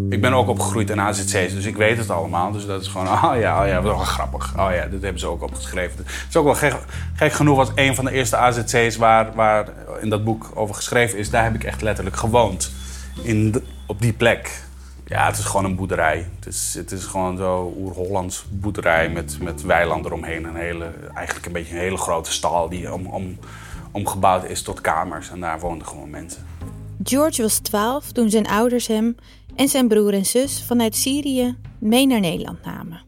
Ik 0.10 0.22
ben 0.22 0.34
ook 0.34 0.48
opgegroeid 0.48 0.90
in 0.90 1.00
AZC's, 1.00 1.54
dus 1.54 1.66
ik 1.66 1.76
weet 1.76 1.98
het 1.98 2.10
allemaal. 2.10 2.52
Dus 2.52 2.66
dat 2.66 2.82
is 2.82 2.88
gewoon, 2.88 3.08
oh 3.24 3.34
ja, 3.40 3.62
oh 3.62 3.68
ja, 3.68 3.82
wat 3.82 3.96
wel 3.96 3.98
grappig. 3.98 4.60
Oh 4.60 4.70
ja, 4.74 4.86
dit 4.88 5.02
hebben 5.02 5.20
ze 5.20 5.28
ook 5.28 5.42
opgeschreven. 5.42 5.98
Het 5.98 6.26
is 6.30 6.36
ook 6.36 6.46
wel 6.46 6.56
gek, 6.56 6.76
gek 7.16 7.34
genoeg, 7.34 7.58
was 7.58 7.72
een 7.76 7.96
van 7.96 8.06
de 8.06 8.12
eerste 8.12 8.38
AZC's 8.38 8.96
waar, 8.96 9.36
waar 9.36 9.68
in 10.02 10.10
dat 10.10 10.24
boek 10.24 10.52
over 10.54 10.76
geschreven 10.76 11.18
is. 11.18 11.30
Daar 11.30 11.44
heb 11.44 11.56
ik 11.56 11.64
echt 11.64 11.82
letterlijk 11.82 12.16
gewoond. 12.16 12.72
In 13.22 13.64
op 13.86 14.02
die 14.02 14.14
plek. 14.14 14.64
Ja, 15.06 15.26
het 15.26 15.38
is 15.38 15.44
gewoon 15.44 15.66
een 15.66 15.76
boerderij. 15.76 16.30
Het 16.36 16.46
is, 16.46 16.74
het 16.74 16.92
is 16.92 17.04
gewoon 17.04 17.38
zo 17.38 17.74
oer-Hollands 17.78 18.46
boerderij 18.50 19.10
met, 19.10 19.38
met 19.42 19.62
weilanden 19.62 20.12
eromheen. 20.12 20.44
Een 20.44 20.56
hele, 20.56 20.92
eigenlijk 21.16 21.46
een 21.46 21.52
beetje 21.52 21.74
een 21.74 21.82
hele 21.82 21.98
grote 21.98 22.32
stal 22.32 22.70
die 22.70 22.94
om, 22.94 23.06
om, 23.06 23.38
omgebouwd 23.92 24.50
is 24.50 24.62
tot 24.62 24.82
kamers. 24.82 25.30
En 25.30 25.40
daar 25.40 25.60
woonden 25.60 25.88
gewoon 25.88 26.10
mensen. 26.10 26.46
George 27.04 27.42
was 27.42 27.58
12 27.58 28.12
toen 28.12 28.30
zijn 28.30 28.48
ouders 28.48 28.88
hem 28.88 29.16
en 29.56 29.68
zijn 29.68 29.88
broer 29.88 30.14
en 30.14 30.26
zus 30.26 30.64
vanuit 30.64 30.96
Syrië 30.96 31.58
mee 31.80 32.08
naar 32.08 32.20
Nederland 32.20 32.66
namen. 32.66 33.02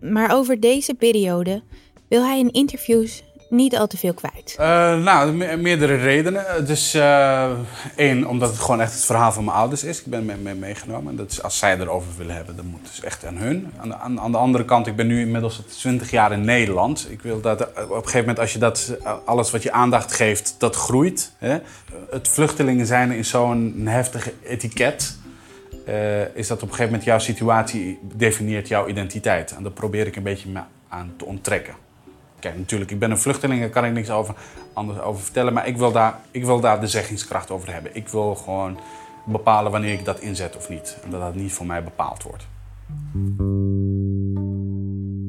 Maar 0.00 0.34
over 0.34 0.60
deze 0.60 0.94
periode 0.94 1.62
wil 2.08 2.22
hij 2.22 2.38
in 2.38 2.52
interviews 2.52 3.22
niet 3.50 3.76
al 3.76 3.86
te 3.86 3.96
veel 3.96 4.14
kwijt. 4.14 4.54
Eh, 4.58 4.66
nou, 5.02 5.32
me- 5.32 5.56
meerdere 5.56 5.94
redenen. 5.96 6.66
Dus 6.66 6.94
eh, 6.94 7.50
één, 7.96 8.26
omdat 8.26 8.48
het 8.50 8.58
gewoon 8.58 8.80
echt 8.80 8.92
het 8.92 9.04
verhaal 9.04 9.32
van 9.32 9.44
mijn 9.44 9.56
ouders 9.56 9.84
is. 9.84 9.98
Ik 10.00 10.06
ben 10.06 10.24
mee, 10.24 10.36
mee 10.36 10.54
meegenomen. 10.54 11.16
Dat 11.16 11.30
is, 11.30 11.42
als 11.42 11.58
zij 11.58 11.78
erover 11.78 12.08
willen 12.16 12.34
hebben, 12.34 12.56
dan 12.56 12.66
moet 12.66 12.80
het 12.82 12.90
dus 12.90 13.04
echt 13.04 13.24
aan 13.26 13.36
hun. 13.36 13.72
Aan 13.80 13.88
de, 13.88 13.96
aan, 14.20 14.32
de 14.32 14.38
andere 14.38 14.64
kant, 14.64 14.86
ik 14.86 14.96
ben 14.96 15.06
nu 15.06 15.20
inmiddels 15.20 15.62
20 15.78 16.10
jaar 16.10 16.32
in 16.32 16.44
Nederland. 16.44 17.06
Ik 17.10 17.22
wil 17.22 17.40
dat 17.40 17.60
eh, 17.60 17.66
op 17.84 17.90
een 17.90 17.96
gegeven 17.96 18.18
moment, 18.20 18.38
als 18.38 18.52
je 18.52 18.58
dat, 18.58 18.96
eh, 19.04 19.12
alles 19.24 19.50
wat 19.50 19.62
je 19.62 19.72
aandacht 19.72 20.12
geeft, 20.12 20.54
dat 20.58 20.76
groeit. 20.76 21.32
Hè? 21.38 21.58
Het 22.10 22.28
vluchtelingen 22.28 22.86
zijn 22.86 23.10
in 23.10 23.24
zo'n 23.24 23.80
heftig 23.84 24.30
etiket. 24.42 25.18
eh, 25.86 26.34
is 26.36 26.46
dat 26.46 26.56
op 26.56 26.62
een 26.62 26.74
gegeven 26.74 26.84
moment 26.86 27.04
jouw 27.04 27.18
situatie 27.18 27.98
definieert 28.16 28.68
jouw 28.68 28.86
identiteit. 28.88 29.54
En 29.56 29.62
daar 29.62 29.72
probeer 29.72 30.06
ik 30.06 30.16
een 30.16 30.22
beetje 30.22 30.48
aan 30.88 31.12
te 31.16 31.24
onttrekken. 31.24 31.74
Kijk, 32.40 32.56
natuurlijk, 32.56 32.90
ik 32.90 32.98
ben 32.98 33.10
een 33.10 33.18
vluchteling, 33.18 33.60
daar 33.60 33.70
kan 33.70 33.84
ik 33.84 33.92
niks 33.92 34.10
over, 34.10 34.34
anders 34.72 35.00
over 35.00 35.22
vertellen. 35.22 35.52
Maar 35.52 35.66
ik 35.66 35.76
wil, 35.76 35.92
daar, 35.92 36.20
ik 36.30 36.44
wil 36.44 36.60
daar 36.60 36.80
de 36.80 36.86
zeggingskracht 36.86 37.50
over 37.50 37.72
hebben. 37.72 37.96
Ik 37.96 38.08
wil 38.08 38.34
gewoon 38.34 38.78
bepalen 39.24 39.72
wanneer 39.72 39.92
ik 39.92 40.04
dat 40.04 40.20
inzet 40.20 40.56
of 40.56 40.68
niet. 40.68 40.96
En 41.04 41.10
dat 41.10 41.20
dat 41.20 41.34
niet 41.34 41.52
voor 41.52 41.66
mij 41.66 41.84
bepaald 41.84 42.22
wordt. 42.22 42.46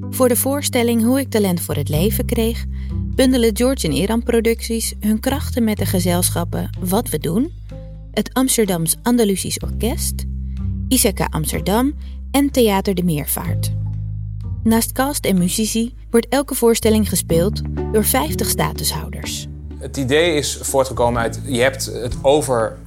Voor 0.10 0.28
de 0.28 0.36
voorstelling 0.36 1.04
Hoe 1.04 1.20
ik 1.20 1.30
talent 1.30 1.62
voor 1.62 1.76
het 1.76 1.90
leven 1.90 2.26
kreeg, 2.26 2.66
bundelen 2.94 3.58
George 3.58 3.88
en 3.88 3.94
Iran 3.94 4.24
producties 4.24 4.94
hun 5.00 5.20
krachten 5.20 5.64
met 5.64 5.78
de 5.78 5.86
gezelschappen 5.86 6.70
Wat 6.80 7.10
we 7.10 7.18
doen, 7.18 7.52
het 8.12 8.34
Amsterdams 8.34 8.98
Andalusisch 9.04 9.60
Orkest, 9.60 10.26
Isaka 10.88 11.28
Amsterdam 11.30 11.94
en 12.32 12.52
Theater 12.52 12.96
de 12.96 13.04
Meervaart. 13.04 13.72
Naast 14.64 14.92
cast 14.92 15.26
en 15.26 15.38
muzici 15.38 15.94
wordt 16.12 16.28
elke 16.30 16.56
voorstelling 16.56 17.10
gespeeld 17.10 17.62
door 17.92 18.04
50 18.04 18.50
statushouders. 18.50 19.48
Het 19.78 19.98
idee 19.98 20.36
is 20.36 20.58
voortgekomen 20.62 21.22
uit, 21.22 21.40
je 21.44 21.62
hebt 21.62 21.86
het 21.86 22.16
over 22.22 22.78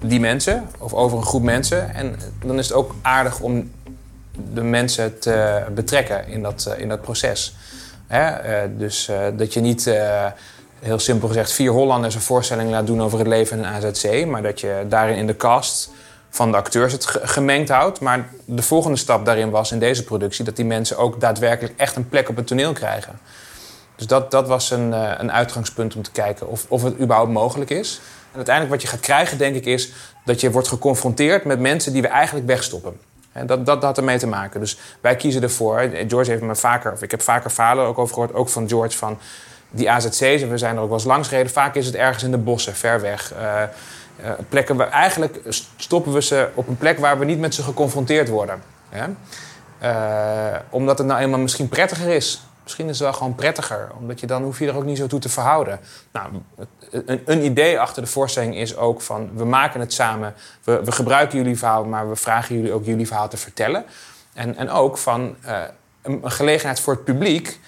die 0.00 0.20
mensen, 0.20 0.68
of 0.78 0.94
over 0.94 1.18
een 1.18 1.24
groep 1.24 1.42
mensen. 1.42 1.94
En 1.94 2.16
dan 2.44 2.58
is 2.58 2.68
het 2.68 2.76
ook 2.76 2.94
aardig 3.02 3.40
om 3.40 3.70
de 4.52 4.62
mensen 4.62 5.18
te 5.18 5.62
betrekken 5.74 6.28
in 6.28 6.42
dat, 6.42 6.66
eh, 6.66 6.80
in 6.80 6.88
dat 6.88 7.00
proces. 7.00 7.54
Hè? 8.06 8.26
eh, 8.26 8.68
dus 8.76 9.08
eh, 9.08 9.26
dat 9.36 9.52
je 9.52 9.60
niet, 9.60 9.90
heel 10.78 10.98
simpel 10.98 11.28
gezegd, 11.28 11.52
vier 11.52 11.70
Hollanders 11.70 12.14
een 12.14 12.20
voorstelling 12.20 12.70
laat 12.70 12.86
doen 12.86 13.02
over 13.02 13.18
het 13.18 13.28
leven 13.28 13.58
in 13.58 13.64
een 13.64 13.70
AZC. 13.70 14.26
Maar 14.26 14.42
dat 14.42 14.60
je 14.60 14.84
daarin 14.88 15.16
in 15.16 15.26
de 15.26 15.36
cast 15.36 15.90
van 16.30 16.50
de 16.50 16.56
acteurs 16.56 16.92
het 16.92 17.06
ge- 17.06 17.20
gemengd 17.22 17.68
houdt. 17.68 18.00
Maar 18.00 18.28
de 18.44 18.62
volgende 18.62 18.96
stap 18.96 19.24
daarin 19.24 19.50
was 19.50 19.72
in 19.72 19.78
deze 19.78 20.04
productie... 20.04 20.44
dat 20.44 20.56
die 20.56 20.64
mensen 20.64 20.96
ook 20.96 21.20
daadwerkelijk 21.20 21.74
echt 21.76 21.96
een 21.96 22.08
plek 22.08 22.28
op 22.28 22.36
het 22.36 22.46
toneel 22.46 22.72
krijgen. 22.72 23.18
Dus 23.96 24.06
dat, 24.06 24.30
dat 24.30 24.48
was 24.48 24.70
een, 24.70 24.92
eh, 24.92 25.12
een 25.16 25.32
uitgangspunt 25.32 25.96
om 25.96 26.02
te 26.02 26.10
kijken 26.10 26.48
of, 26.48 26.64
of 26.68 26.82
het 26.82 27.00
überhaupt 27.00 27.32
mogelijk 27.32 27.70
is. 27.70 28.00
En 28.30 28.36
uiteindelijk 28.36 28.74
wat 28.74 28.82
je 28.82 28.88
gaat 28.88 29.00
krijgen, 29.04 29.38
denk 29.38 29.56
ik, 29.56 29.66
is 29.66 29.92
dat 30.24 30.40
je 30.40 30.50
wordt 30.50 30.68
geconfronteerd 30.68 31.44
met 31.44 31.60
mensen 31.60 31.92
die 31.92 32.02
we 32.02 32.08
eigenlijk 32.08 32.46
wegstoppen. 32.46 33.00
En 33.32 33.46
dat, 33.46 33.66
dat 33.66 33.82
had 33.82 33.98
ermee 33.98 34.18
te 34.18 34.26
maken. 34.26 34.60
Dus 34.60 34.78
wij 35.00 35.16
kiezen 35.16 35.42
ervoor. 35.42 35.90
George 36.08 36.30
heeft 36.30 36.42
me 36.42 36.56
vaker, 36.56 36.92
of 36.92 37.02
ik 37.02 37.10
heb 37.10 37.22
vaker 37.22 37.50
verhalen 37.50 37.86
ook 37.86 37.98
over 37.98 38.14
gehoord, 38.14 38.34
ook 38.34 38.48
van 38.48 38.68
George, 38.68 38.96
van 38.96 39.18
die 39.70 39.90
AZC's. 39.90 40.20
En 40.20 40.50
we 40.50 40.58
zijn 40.58 40.76
er 40.76 40.80
ook 40.80 40.88
wel 40.88 40.96
eens 40.96 41.06
langs 41.06 41.28
gereden. 41.28 41.52
Vaak 41.52 41.74
is 41.74 41.86
het 41.86 41.94
ergens 41.94 42.22
in 42.22 42.30
de 42.30 42.38
bossen, 42.38 42.74
ver 42.74 43.00
weg. 43.00 43.32
Eh, 43.32 43.62
eh, 43.62 43.68
plekken 44.48 44.76
waar 44.76 44.90
eigenlijk 44.90 45.40
stoppen 45.76 46.12
we 46.12 46.22
ze 46.22 46.48
op 46.54 46.68
een 46.68 46.76
plek 46.76 46.98
waar 46.98 47.18
we 47.18 47.24
niet 47.24 47.38
met 47.38 47.54
ze 47.54 47.62
geconfronteerd 47.62 48.28
worden. 48.28 48.62
Hè? 48.88 49.06
Eh, 49.78 50.60
omdat 50.70 50.98
het 50.98 51.06
nou 51.06 51.20
eenmaal 51.20 51.40
misschien 51.40 51.68
prettiger 51.68 52.08
is. 52.08 52.42
Misschien 52.62 52.88
is 52.88 52.98
het 52.98 53.08
wel 53.08 53.12
gewoon 53.12 53.34
prettiger, 53.34 53.90
omdat 53.98 54.20
je 54.20 54.26
dan 54.26 54.42
hoef 54.42 54.58
je 54.58 54.66
er 54.66 54.76
ook 54.76 54.84
niet 54.84 54.98
zo 54.98 55.06
toe 55.06 55.20
te 55.20 55.28
verhouden. 55.28 55.80
Nou, 56.12 56.28
een, 56.90 57.22
een 57.24 57.44
idee 57.44 57.80
achter 57.80 58.02
de 58.02 58.08
voorstelling 58.08 58.56
is 58.56 58.76
ook 58.76 59.00
van 59.00 59.30
we 59.34 59.44
maken 59.44 59.80
het 59.80 59.92
samen. 59.92 60.34
We, 60.64 60.92
gebruiken 60.92 61.38
jullie 61.38 61.58
verhaal, 61.58 61.84
maar 61.84 62.08
we 62.08 62.16
vragen 62.16 62.54
jullie 62.54 62.72
ook 62.72 62.84
jullie 62.84 63.06
verhaal 63.06 63.28
te 63.28 63.36
vertellen. 63.36 63.84
En, 64.32 64.56
en 64.56 64.70
ook 64.70 64.98
van 64.98 65.36
een 66.02 66.30
gelegenheid 66.30 66.80
voor 66.80 66.92
het 66.92 67.04
publiek 67.04 67.58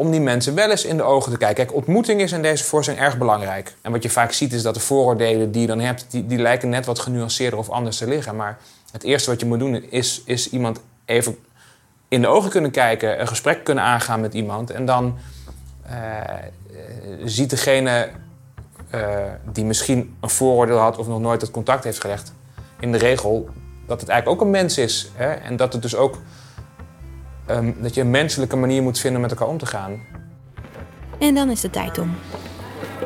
om 0.00 0.10
die 0.10 0.20
mensen 0.20 0.54
wel 0.54 0.70
eens 0.70 0.84
in 0.84 0.96
de 0.96 1.02
ogen 1.02 1.32
te 1.32 1.38
kijken. 1.38 1.56
Kijk, 1.56 1.76
ontmoeting 1.76 2.20
is 2.20 2.32
in 2.32 2.42
deze 2.42 2.64
voorstelling 2.64 3.04
erg 3.04 3.18
belangrijk. 3.18 3.74
En 3.82 3.92
wat 3.92 4.02
je 4.02 4.10
vaak 4.10 4.32
ziet 4.32 4.52
is 4.52 4.62
dat 4.62 4.74
de 4.74 4.80
vooroordelen 4.80 5.52
die 5.52 5.60
je 5.60 5.66
dan 5.66 5.80
hebt, 5.80 6.06
die, 6.08 6.26
die 6.26 6.38
lijken 6.38 6.68
net 6.68 6.86
wat 6.86 6.98
genuanceerder 6.98 7.58
of 7.58 7.68
anders 7.68 7.96
te 7.96 8.08
liggen. 8.08 8.36
Maar 8.36 8.58
het 8.92 9.02
eerste 9.02 9.30
wat 9.30 9.40
je 9.40 9.46
moet 9.46 9.58
doen 9.58 9.90
is, 9.90 10.22
is 10.24 10.50
iemand 10.50 10.80
even 11.04 11.38
in 12.08 12.20
de 12.20 12.26
ogen 12.26 12.50
kunnen 12.50 12.70
kijken, 12.70 13.20
een 13.20 13.28
gesprek 13.28 13.64
kunnen 13.64 13.84
aangaan 13.84 14.20
met 14.20 14.34
iemand. 14.34 14.70
En 14.70 14.84
dan 14.84 15.18
eh, 15.82 16.18
eh, 16.18 16.38
ziet 17.24 17.50
degene 17.50 18.08
eh, 18.90 19.00
die 19.52 19.64
misschien 19.64 20.16
een 20.20 20.30
vooroordeel 20.30 20.78
had 20.78 20.98
of 20.98 21.06
nog 21.06 21.20
nooit 21.20 21.40
het 21.40 21.50
contact 21.50 21.84
heeft 21.84 22.00
gelegd, 22.00 22.32
in 22.80 22.92
de 22.92 22.98
regel 22.98 23.48
dat 23.86 24.00
het 24.00 24.08
eigenlijk 24.08 24.40
ook 24.40 24.46
een 24.46 24.52
mens 24.52 24.78
is. 24.78 25.10
Hè? 25.14 25.32
En 25.32 25.56
dat 25.56 25.72
het 25.72 25.82
dus 25.82 25.96
ook 25.96 26.18
ehm, 27.50 27.72
dat 27.82 27.94
je 27.94 28.00
een 28.00 28.10
menselijke 28.10 28.56
manier 28.56 28.82
moet 28.82 28.98
vinden 28.98 29.20
om 29.20 29.28
met 29.28 29.38
elkaar 29.38 29.48
om 29.48 29.58
te 29.58 29.66
gaan. 29.66 30.00
En 31.18 31.34
dan 31.34 31.50
is 31.50 31.60
de 31.60 31.70
tijd 31.70 31.98
om. 31.98 32.16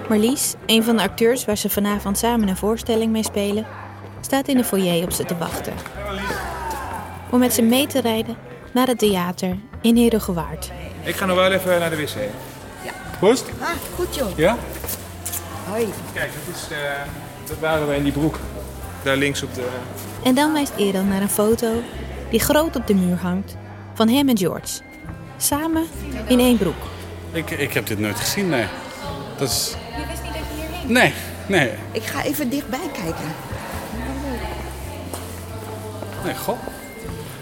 Marlies, 0.08 0.54
een 0.66 0.84
van 0.84 0.96
de 0.96 1.02
acteurs 1.02 1.44
waar 1.44 1.56
ze 1.56 1.70
vanavond 1.70 2.18
samen 2.18 2.48
een 2.48 2.56
voorstelling 2.56 3.12
mee 3.12 3.24
spelen, 3.24 3.66
staat 4.20 4.48
in 4.48 4.56
de 4.56 4.64
foyer 4.64 5.04
op 5.04 5.12
ze 5.12 5.24
te 5.24 5.36
wachten. 5.36 5.72
Om 7.30 7.38
met 7.38 7.52
ze 7.52 7.62
mee 7.62 7.86
te 7.86 8.00
rijden 8.00 8.36
naar 8.72 8.86
het 8.86 8.98
theater 8.98 9.56
in 9.80 9.96
Herengewaard. 9.96 10.72
Ik 11.02 11.16
ga 11.16 11.26
nog 11.26 11.36
wel 11.36 11.52
even 11.52 11.78
naar 11.78 11.90
de 11.90 11.96
wc. 11.96 12.16
Proost. 13.18 13.50
Ah, 13.60 13.68
goed 13.94 14.14
joh. 14.14 14.36
Ja? 14.36 14.56
Hoi. 15.68 15.86
Kijk, 16.12 16.30
dat, 16.46 16.54
is, 16.54 16.76
eh, 16.76 16.78
dat 17.48 17.58
waren 17.58 17.88
we 17.88 17.94
in 17.94 18.02
die 18.02 18.12
broek. 18.12 18.38
Daar 19.02 19.16
links 19.16 19.42
op 19.42 19.54
de... 19.54 19.68
En 20.24 20.34
dan 20.34 20.52
wijst 20.52 20.72
Eran 20.76 21.08
naar 21.08 21.22
een 21.22 21.28
foto 21.28 21.72
die 22.30 22.40
groot 22.40 22.76
op 22.76 22.86
de 22.86 22.94
muur 22.94 23.16
hangt 23.16 23.56
van 23.94 24.08
hem 24.08 24.28
en 24.28 24.38
George. 24.38 24.80
Samen 25.36 25.84
in 26.26 26.38
één 26.40 26.56
broek. 26.58 26.74
Ik, 27.32 27.50
ik 27.50 27.72
heb 27.72 27.86
dit 27.86 27.98
nooit 27.98 28.16
gezien, 28.20 28.48
nee. 28.48 28.64
Dat 29.38 29.48
is... 29.48 29.74
Je 29.96 30.06
wist 30.08 30.22
niet 30.22 30.32
dat 30.32 30.42
je 30.56 30.66
hierheen 30.66 30.92
Nee, 30.92 31.12
nee. 31.46 31.70
Ik 31.92 32.02
ga 32.02 32.22
even 32.22 32.50
dichtbij 32.50 32.88
kijken. 32.92 33.24
Nee, 36.24 36.34
god. 36.34 36.56